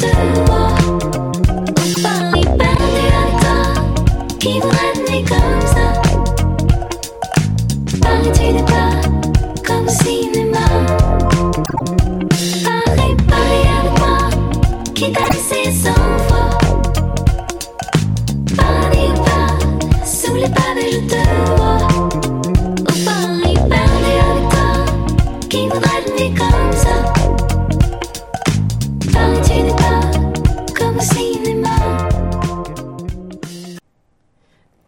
les 0.00 0.51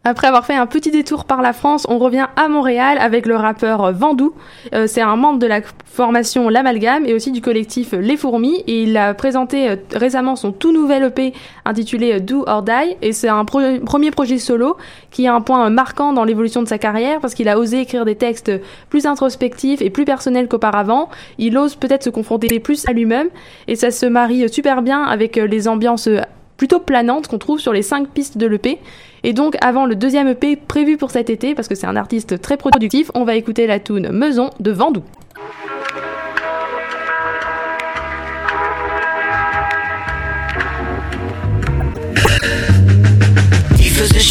Après 0.05 0.27
avoir 0.27 0.45
fait 0.45 0.53
un 0.53 0.67
petit 0.67 0.91
détour 0.91 1.25
par 1.25 1.41
la 1.41 1.51
France, 1.51 1.85
on 1.89 1.97
revient 1.97 2.27
à 2.35 2.47
Montréal 2.47 2.97
avec 2.99 3.25
le 3.25 3.35
rappeur 3.35 3.91
Vandou. 3.91 4.33
Euh, 4.73 4.87
c'est 4.87 5.01
un 5.01 5.15
membre 5.15 5.39
de 5.39 5.47
la 5.47 5.61
formation 5.85 6.47
L'Amalgame 6.47 7.05
et 7.05 7.13
aussi 7.13 7.31
du 7.31 7.41
collectif 7.41 7.93
Les 7.93 8.15
Fourmis. 8.15 8.63
Et 8.67 8.83
il 8.83 8.95
a 8.97 9.13
présenté 9.13 9.69
euh, 9.69 9.75
récemment 9.93 10.35
son 10.35 10.51
tout 10.51 10.71
nouvel 10.71 11.03
EP 11.03 11.33
intitulé 11.65 12.13
euh, 12.13 12.19
Do 12.19 12.43
or 12.47 12.61
Die. 12.61 12.95
Et 13.01 13.13
c'est 13.13 13.29
un 13.29 13.45
premier 13.45 14.11
projet 14.11 14.37
solo 14.37 14.77
qui 15.11 15.27
a 15.27 15.33
un 15.33 15.41
point 15.41 15.69
marquant 15.69 16.13
dans 16.13 16.23
l'évolution 16.23 16.61
de 16.61 16.67
sa 16.67 16.77
carrière 16.77 17.19
parce 17.19 17.33
qu'il 17.33 17.49
a 17.49 17.57
osé 17.57 17.81
écrire 17.81 18.05
des 18.05 18.15
textes 18.15 18.51
plus 18.89 19.05
introspectifs 19.05 19.81
et 19.81 19.89
plus 19.89 20.05
personnels 20.05 20.47
qu'auparavant. 20.47 21.09
Il 21.37 21.57
ose 21.57 21.75
peut-être 21.75 22.03
se 22.03 22.09
confronter 22.09 22.47
plus 22.59 22.87
à 22.87 22.93
lui-même 22.93 23.29
et 23.67 23.75
ça 23.75 23.91
se 23.91 24.05
marie 24.05 24.47
super 24.49 24.81
bien 24.81 25.03
avec 25.03 25.37
euh, 25.37 25.47
les 25.47 25.67
ambiances 25.67 26.07
euh, 26.07 26.21
plutôt 26.57 26.79
planantes 26.79 27.27
qu'on 27.27 27.37
trouve 27.37 27.59
sur 27.59 27.73
les 27.73 27.81
cinq 27.81 28.09
pistes 28.09 28.37
de 28.37 28.47
l'EP. 28.47 28.79
Et 29.23 29.33
donc, 29.33 29.55
avant 29.61 29.85
le 29.85 29.95
deuxième 29.95 30.27
EP 30.27 30.55
prévu 30.55 30.97
pour 30.97 31.11
cet 31.11 31.29
été, 31.29 31.55
parce 31.55 31.67
que 31.67 31.75
c'est 31.75 31.87
un 31.87 31.95
artiste 31.95 32.41
très 32.41 32.57
productif, 32.57 33.09
on 33.13 33.23
va 33.23 33.35
écouter 33.35 33.67
la 33.67 33.79
tune 33.79 34.09
Meson 34.11 34.49
de 34.59 34.71
Vandou. 34.71 35.03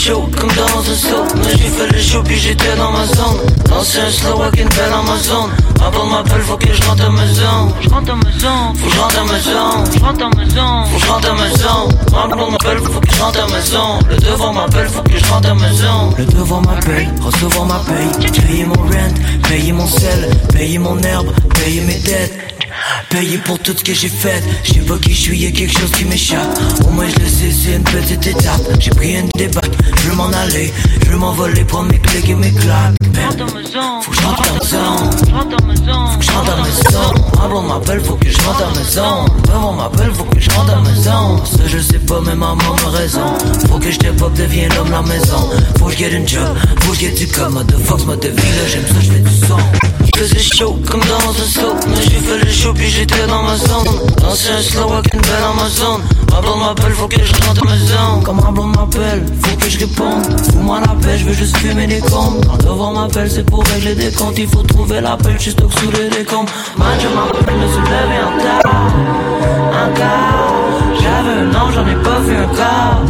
Chaud 0.04 0.28
comme 0.38 0.50
dans 0.50 0.78
un 0.78 0.94
saut. 0.94 1.24
Mais 1.36 1.52
j'ai 1.56 1.68
fait 1.68 1.92
le 1.92 1.98
show 1.98 2.22
puis 2.22 2.38
j'étais 2.38 2.76
dans 2.76 2.90
ma 2.90 3.06
zone. 3.06 3.40
Dansé 3.68 4.00
un 4.00 4.10
slow 4.10 4.42
avec 4.42 4.60
une 4.60 4.68
belle 4.68 4.92
Amazon 4.92 5.48
Ma 5.80 5.90
bonne 5.90 6.10
m'appelle 6.10 6.42
faut 6.42 6.56
que 6.56 6.72
je 6.72 6.82
rentre 6.82 7.04
à 7.04 7.10
maison 7.10 7.74
Je 7.80 7.88
rentre 7.88 8.12
à 8.12 8.16
maison 8.16 8.74
Faut 8.74 8.86
que 8.86 8.94
je 8.94 9.00
rentre 9.00 9.18
à 9.18 9.24
maison 9.24 9.84
Je 9.92 10.04
rentre 10.04 10.24
à 10.24 10.30
maison 10.36 10.84
Faut 10.84 10.98
que 10.98 11.04
je 11.04 11.10
rentre 11.10 11.28
à 11.28 12.28
Ma 12.28 12.36
bonne 12.36 12.50
m'appelle 12.52 12.78
faut 12.78 13.00
que 13.00 13.10
je 13.10 13.20
rentre 13.20 13.40
à 13.40 13.46
maison 13.46 13.98
Le 14.08 14.16
devant 14.16 14.52
m'appelle 14.52 14.88
faut 14.88 15.02
que 15.02 15.18
je 15.18 15.24
rentre 15.24 15.50
à 15.50 15.54
maison 15.54 16.14
Le 16.18 16.24
devant 16.26 16.60
m'appelle 16.60 17.08
recevoir 17.20 17.66
ma 17.66 17.78
paye. 17.80 18.30
Payer 18.46 18.64
mon 18.64 18.74
rent 18.74 19.14
Payer 19.48 19.72
mon 19.72 19.86
sel 19.86 20.30
Payer 20.52 20.78
mon 20.78 20.98
herbe 20.98 21.32
Payer 21.54 21.80
mes 21.80 21.98
dettes. 21.98 22.54
Payé 23.10 23.38
pour 23.38 23.58
tout 23.58 23.74
ce 23.76 23.84
que 23.84 23.94
j'ai 23.94 24.08
fait. 24.08 24.42
Je 24.64 24.74
sais 24.74 24.80
pas 24.80 24.98
qui 24.98 25.14
je 25.14 25.20
suis, 25.20 25.38
y'a 25.38 25.50
quelque 25.50 25.78
chose 25.78 25.90
qui 25.92 26.04
m'échappe. 26.04 26.58
Au 26.86 26.90
moins 26.90 27.06
je 27.08 27.20
le 27.20 27.28
sais, 27.28 27.50
c'est 27.50 27.76
une 27.76 27.84
petite 27.84 28.26
étape. 28.26 28.62
J'ai 28.78 28.90
pris 28.90 29.14
une 29.14 29.28
débatte, 29.36 29.70
je 30.02 30.10
m'en 30.12 30.28
aller 30.28 30.72
Je 31.04 31.10
veux 31.10 31.18
m'envoler, 31.18 31.64
prendre 31.64 31.90
mes 31.90 31.98
clés 31.98 32.22
claques 32.22 32.36
Man, 32.36 32.94
Faut 33.14 34.10
que 34.10 34.16
je 34.16 34.26
rentre 34.26 34.42
à 34.42 34.48
maison 34.54 36.06
Faut 36.10 36.18
que 36.18 36.24
je 36.24 36.32
rentre 36.32 36.52
à 36.52 36.56
maison 36.56 37.14
Ma 37.40 37.48
blonde 37.48 37.66
m'appelle, 37.66 38.00
faut 38.02 38.14
que 38.14 38.28
je 38.28 38.38
rentre 38.42 38.64
à 38.64 38.78
maison 38.78 39.24
Maman 39.48 39.72
m'appelle, 39.72 40.12
faut 40.14 40.24
que 40.24 40.40
je 40.40 40.50
rentre 40.50 40.72
à 40.72 40.80
maison 40.80 41.44
Ça 41.44 41.66
je 41.66 41.78
sais 41.78 41.98
pas, 41.98 42.20
mais 42.24 42.34
maman 42.34 42.60
a 42.86 42.96
raison 42.96 43.34
Faut 43.68 43.78
que 43.78 43.90
je 43.90 43.94
step 43.94 44.22
up, 44.22 44.32
devienne 44.34 44.72
l'homme 44.74 44.90
la 44.90 45.02
maison 45.02 45.50
Faut 45.78 45.86
que 45.86 45.92
je 45.92 45.98
get 45.98 46.12
une 46.12 46.28
job, 46.28 46.56
faut 46.80 46.90
que 46.92 46.96
je 46.96 47.00
get 47.00 47.12
du 47.12 47.26
mode 48.04 48.20
de 48.20 48.28
vie, 48.28 48.34
là 48.36 48.66
j'aime 48.68 48.86
ça, 48.86 49.00
je 49.00 49.10
fais 49.12 49.20
du 49.20 49.46
son 49.46 49.58
il 50.16 50.20
faisait 50.20 50.56
chaud 50.56 50.78
comme 50.88 51.00
dans 51.00 51.30
un 51.30 51.48
saut 51.48 51.74
Mais 51.88 52.02
j'ai 52.02 52.20
fait 52.20 52.44
le 52.44 52.50
show 52.50 52.72
puis 52.72 52.88
j'étais 52.88 53.26
dans 53.26 53.42
ma 53.42 53.56
zone 53.56 53.98
Dansé 54.20 54.50
un 54.50 54.62
slow 54.62 54.92
avec 54.92 55.12
une 55.12 55.20
belle 55.20 55.42
Amazon 55.52 56.00
Ma 56.30 56.40
blonde 56.40 56.60
m'appelle, 56.60 56.92
faut 56.92 57.08
que 57.08 57.24
je 57.24 57.32
rentre 57.44 57.66
à 57.66 57.70
maison 57.70 58.20
Quand 58.24 58.34
ma 58.34 58.50
blonde 58.52 58.76
m'appelle, 58.76 59.26
faut 59.42 59.56
que 59.56 59.68
je 59.68 59.78
réponde 59.80 60.40
Fous-moi 60.52 60.80
la 60.86 60.94
paix, 60.94 61.18
je 61.18 61.24
veux 61.24 61.32
juste 61.32 61.56
fumer 61.56 61.88
des 61.88 61.98
comptes 61.98 62.46
devant 62.62 62.92
c'est 63.12 63.44
pour 63.44 63.62
régler 63.64 63.94
des 63.94 64.10
comptes. 64.12 64.38
Il 64.38 64.48
faut 64.48 64.62
trouver 64.62 65.00
la 65.00 65.16
paix, 65.16 65.36
je 65.38 65.50
sous 65.50 65.90
les 65.92 66.08
décombres. 66.08 66.50
Man, 66.78 66.88
je 67.00 67.08
m'appelle, 67.08 67.56
me 67.56 67.66
suis 67.68 67.80
levé 67.80 68.18
en 68.24 68.32
Un 69.76 69.92
quart 69.94 70.44
J'avais 71.00 71.40
un 71.40 71.54
an, 71.54 71.70
j'en 71.74 71.86
ai 71.86 72.02
pas 72.02 72.20
vu 72.20 72.36
un 72.36 72.56
quart. 72.56 73.02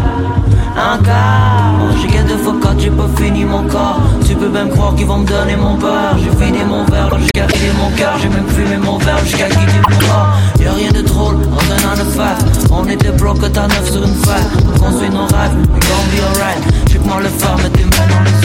Un 0.77 0.99
quart 1.05 1.97
J'ai 2.01 2.09
get 2.09 2.25
the 2.25 2.37
fuck 2.43 2.65
out, 2.65 2.79
j'ai 2.79 2.91
pas 2.91 3.09
fini 3.17 3.45
mon 3.45 3.63
corps. 3.65 4.01
Tu 4.27 4.35
peux 4.35 4.49
même 4.49 4.71
croire 4.71 4.95
qu'ils 4.95 5.07
vont 5.07 5.19
me 5.19 5.27
donner 5.27 5.57
mon 5.57 5.75
beurre. 5.75 6.17
J'ai 6.19 6.45
vidé 6.45 6.65
mon 6.65 6.85
verre, 6.85 7.11
j'ai 7.19 7.43
vidé 7.43 7.73
mon 7.79 7.91
cœur. 7.97 8.15
J'ai 8.21 8.29
même 8.29 8.49
fumé 8.49 8.77
mon 8.77 8.99
verre 8.99 9.19
jusqu'à 9.25 9.47
quitter 9.47 9.81
mon 9.89 9.97
corps. 10.07 10.29
Y'a 10.61 10.73
rien 10.73 10.91
de 10.91 11.03
drôle 11.03 11.37
dans 11.37 11.57
un 11.57 11.93
an 11.93 11.97
de 11.97 12.73
On 12.73 12.89
était 12.89 13.13
bloqué 13.13 13.47
à 13.47 13.69
neuf 13.69 13.91
sur 13.91 14.03
une 14.03 14.15
fête. 14.15 14.51
On 14.67 14.79
construit 14.79 15.11
nos 15.11 15.27
rêves, 15.27 15.55
we 15.73 15.81
gon' 15.81 16.07
be 16.11 16.21
alright. 16.21 16.85
Moi 17.07 17.21
le 17.21 17.29
faire, 17.29 17.57
mets 17.59 17.69
tes 17.69 17.85
mains 17.85 18.09
dans 18.09 18.21
le 18.21 18.44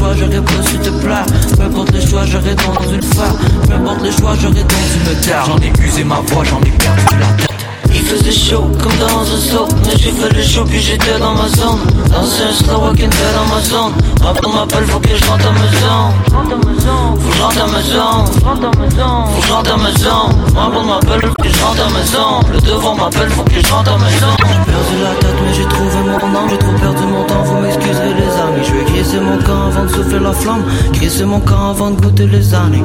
choix, 0.00 0.14
j'aurais 0.14 0.40
pas 0.40 0.62
su 0.62 0.78
te 0.78 0.90
plaire 0.90 1.26
Peu 1.56 1.62
importe 1.62 1.92
le 1.92 2.00
choix, 2.00 2.24
j'aurais 2.24 2.54
donc 2.54 2.88
dû 2.88 2.96
le 2.96 3.02
faire 3.02 3.34
Peu 3.66 3.74
importe 3.74 4.02
le 4.02 4.10
choix, 4.10 4.34
j'aurais 4.40 4.62
donc 4.62 4.84
dû 4.92 5.10
me 5.10 5.14
taire 5.22 5.44
J'en 5.46 5.58
ai 5.58 5.86
usé 5.86 6.04
ma 6.04 6.20
voix, 6.26 6.44
j'en 6.44 6.60
ai 6.60 6.70
perdu 6.70 7.16
la 7.20 7.26
tête. 7.36 7.50
Il 7.92 8.02
faisait 8.02 8.32
chaud 8.32 8.70
comme 8.82 8.96
dans 8.98 9.20
un 9.20 9.38
saut 9.38 9.68
Mais 9.84 9.96
j'ai 9.98 10.12
fait 10.12 10.32
le 10.32 10.42
show 10.42 10.64
puis 10.64 10.80
j'étais 10.80 11.18
dans 11.18 11.34
ma 11.34 11.48
zone. 11.48 11.80
Dansé 12.10 12.42
un 12.44 12.52
slow 12.52 12.90
une 12.90 12.96
belle 12.96 13.38
Amazon 13.44 13.92
Ma 14.22 14.32
blonde 14.32 14.54
m'appelle 14.54 14.84
faut 14.84 15.00
que 15.00 15.16
je 15.16 15.24
rentre 15.26 15.46
à 15.46 15.52
maison 15.52 16.10
Faut 16.26 17.28
que 17.28 17.36
je 17.36 17.42
rentre 17.42 17.62
à 17.62 17.66
maison 17.66 18.24
Faut 18.26 19.40
que 19.40 19.46
je 19.46 19.52
rentre 19.52 19.72
à 19.72 19.76
maison 19.76 20.28
Ma 20.54 20.68
blonde 20.68 20.86
m'appelle 20.86 21.28
faut 21.28 21.42
que 21.42 21.48
je 21.48 21.64
rentre 21.64 21.86
à 21.86 21.90
maison 21.90 22.40
Le 22.52 22.60
devant 22.60 22.94
m'appelle 22.96 23.30
faut 23.30 23.42
que 23.44 23.60
je 23.64 23.72
rentre 23.72 23.92
à 23.92 23.98
maison 23.98 24.32
J'ai 24.38 24.72
perdu 24.72 24.96
la 25.02 25.14
tête 25.20 25.39
mais 25.50 25.56
j'ai 25.56 25.64
trouvé 25.64 25.96
mon 25.98 26.28
nom 26.28 26.48
J'ai 26.48 26.58
trop 26.58 26.72
perdu 26.72 27.02
mon 27.06 27.24
temps 27.24 27.42
vous 27.42 27.60
m'excuserez 27.60 28.14
les 28.14 28.40
amis. 28.40 28.64
Je 28.64 28.72
vais 28.72 28.84
grisser 28.84 29.20
mon 29.20 29.38
camp 29.38 29.66
avant 29.66 29.84
de 29.84 29.88
souffler 29.88 30.18
la 30.18 30.32
flamme 30.32 30.64
Grisser 30.92 31.24
mon 31.24 31.40
camp 31.40 31.70
avant 31.70 31.90
de 31.90 32.00
goûter 32.00 32.26
les 32.26 32.54
années. 32.54 32.84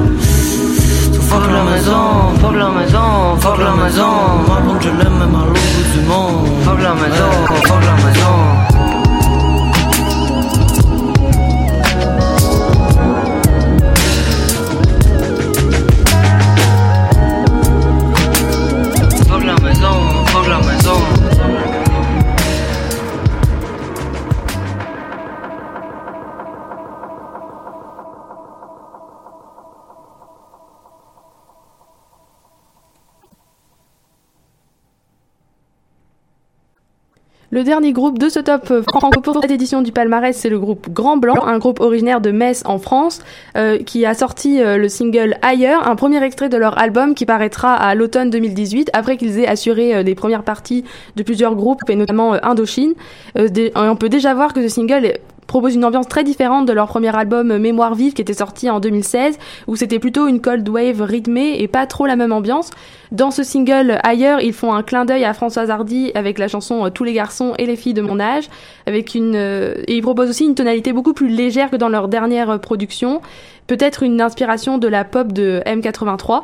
Fuck 1.28 1.50
la 1.50 1.64
maison, 1.64 2.34
fuck 2.40 2.54
la 2.54 2.70
maison, 2.70 3.36
fuck 3.40 3.58
la 3.58 3.84
maison. 3.84 4.12
Ma 4.48 4.60
blonde 4.60 4.80
je 4.80 4.88
l'aime 4.88 5.18
même 5.18 5.34
à 5.34 5.44
l'autre 5.46 5.60
bout 5.60 5.98
du 5.98 6.06
monde. 6.06 6.46
Fuck 6.64 6.82
la 6.82 6.94
maison, 6.94 7.30
fuck 7.64 7.82
la 7.82 8.06
maison 8.06 8.45
Le 37.56 37.64
dernier 37.64 37.94
groupe 37.94 38.18
de 38.18 38.28
ce 38.28 38.38
top 38.38 38.70
euh, 38.70 38.82
pour 39.22 39.40
cette 39.40 39.50
édition 39.50 39.80
du 39.80 39.90
palmarès, 39.90 40.36
c'est 40.36 40.50
le 40.50 40.58
groupe 40.58 40.90
Grand 40.90 41.16
Blanc, 41.16 41.42
un 41.46 41.56
groupe 41.58 41.80
originaire 41.80 42.20
de 42.20 42.30
Metz 42.30 42.62
en 42.66 42.78
France, 42.78 43.22
euh, 43.56 43.78
qui 43.78 44.04
a 44.04 44.12
sorti 44.12 44.60
euh, 44.60 44.76
le 44.76 44.90
single 44.90 45.38
Ailleurs, 45.40 45.88
un 45.88 45.96
premier 45.96 46.22
extrait 46.22 46.50
de 46.50 46.58
leur 46.58 46.76
album 46.76 47.14
qui 47.14 47.24
paraîtra 47.24 47.72
à 47.72 47.94
l'automne 47.94 48.28
2018, 48.28 48.90
après 48.92 49.16
qu'ils 49.16 49.38
aient 49.38 49.46
assuré 49.46 49.94
euh, 49.94 50.02
des 50.02 50.14
premières 50.14 50.42
parties 50.42 50.84
de 51.16 51.22
plusieurs 51.22 51.54
groupes, 51.54 51.80
et 51.88 51.96
notamment 51.96 52.34
Indochine. 52.44 52.92
On 53.34 53.96
peut 53.96 54.10
déjà 54.10 54.34
voir 54.34 54.52
que 54.52 54.60
ce 54.60 54.68
single 54.68 55.06
est- 55.06 55.22
propose 55.46 55.74
une 55.74 55.84
ambiance 55.84 56.08
très 56.08 56.24
différente 56.24 56.66
de 56.66 56.72
leur 56.72 56.88
premier 56.88 57.14
album 57.14 57.50
euh, 57.50 57.58
Mémoire 57.58 57.94
vive 57.94 58.12
qui 58.12 58.22
était 58.22 58.34
sorti 58.34 58.70
en 58.70 58.80
2016 58.80 59.38
où 59.66 59.76
c'était 59.76 59.98
plutôt 59.98 60.26
une 60.26 60.40
cold 60.40 60.68
wave 60.68 61.02
rythmée 61.02 61.60
et 61.60 61.68
pas 61.68 61.86
trop 61.86 62.06
la 62.06 62.16
même 62.16 62.32
ambiance. 62.32 62.70
Dans 63.12 63.30
ce 63.30 63.44
single 63.44 63.98
ailleurs, 64.02 64.40
ils 64.40 64.52
font 64.52 64.72
un 64.72 64.82
clin 64.82 65.04
d'œil 65.04 65.24
à 65.24 65.32
Françoise 65.32 65.70
Hardy 65.70 66.10
avec 66.14 66.38
la 66.38 66.48
chanson 66.48 66.84
euh, 66.84 66.90
Tous 66.90 67.04
les 67.04 67.12
garçons 67.12 67.54
et 67.58 67.66
les 67.66 67.76
filles 67.76 67.94
de 67.94 68.02
mon 68.02 68.18
âge 68.18 68.48
avec 68.86 69.14
une 69.14 69.36
euh, 69.36 69.74
et 69.86 69.96
ils 69.96 70.02
proposent 70.02 70.30
aussi 70.30 70.44
une 70.44 70.54
tonalité 70.54 70.92
beaucoup 70.92 71.12
plus 71.12 71.28
légère 71.28 71.70
que 71.70 71.76
dans 71.76 71.88
leur 71.88 72.08
dernière 72.08 72.50
euh, 72.50 72.58
production, 72.58 73.20
peut-être 73.66 74.02
une 74.02 74.20
inspiration 74.20 74.78
de 74.78 74.88
la 74.88 75.04
pop 75.04 75.32
de 75.32 75.62
M83. 75.66 76.42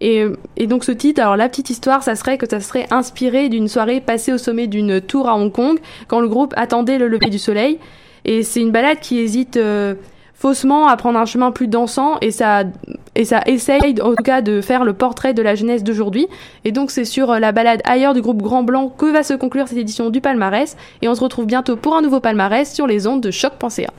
Et, 0.00 0.24
et 0.56 0.66
donc 0.66 0.84
ce 0.84 0.90
titre, 0.90 1.22
alors 1.22 1.36
la 1.36 1.48
petite 1.48 1.70
histoire, 1.70 2.02
ça 2.02 2.16
serait 2.16 2.36
que 2.36 2.48
ça 2.48 2.58
serait 2.60 2.86
inspiré 2.90 3.48
d'une 3.48 3.68
soirée 3.68 4.00
passée 4.00 4.32
au 4.32 4.38
sommet 4.38 4.66
d'une 4.66 5.00
tour 5.00 5.28
à 5.28 5.36
Hong 5.36 5.52
Kong 5.52 5.78
quand 6.08 6.20
le 6.20 6.28
groupe 6.28 6.52
attendait 6.56 6.98
le 6.98 7.06
lever 7.06 7.30
du 7.30 7.38
soleil. 7.38 7.78
Et 8.24 8.42
c'est 8.42 8.60
une 8.60 8.70
balade 8.70 8.98
qui 9.00 9.18
hésite 9.18 9.56
euh, 9.56 9.94
faussement 10.34 10.88
à 10.88 10.96
prendre 10.96 11.18
un 11.18 11.24
chemin 11.24 11.52
plus 11.52 11.68
dansant 11.68 12.18
et 12.20 12.30
ça 12.30 12.64
et 13.14 13.24
ça 13.24 13.42
essaye 13.46 14.00
en 14.02 14.14
tout 14.14 14.22
cas 14.24 14.40
de 14.40 14.60
faire 14.60 14.84
le 14.84 14.92
portrait 14.92 15.34
de 15.34 15.42
la 15.42 15.54
jeunesse 15.54 15.84
d'aujourd'hui. 15.84 16.26
Et 16.64 16.72
donc 16.72 16.90
c'est 16.90 17.04
sur 17.04 17.30
euh, 17.30 17.38
la 17.38 17.52
balade 17.52 17.80
ailleurs 17.84 18.14
du 18.14 18.22
groupe 18.22 18.42
Grand 18.42 18.62
Blanc 18.62 18.88
que 18.88 19.06
va 19.06 19.22
se 19.22 19.34
conclure 19.34 19.68
cette 19.68 19.78
édition 19.78 20.10
du 20.10 20.20
palmarès. 20.20 20.76
Et 21.02 21.08
on 21.08 21.14
se 21.14 21.20
retrouve 21.20 21.46
bientôt 21.46 21.76
pour 21.76 21.94
un 21.94 22.02
nouveau 22.02 22.20
palmarès 22.20 22.72
sur 22.72 22.86
les 22.86 23.06
ondes 23.06 23.20
de 23.20 23.30
choc.ca. 23.30 23.92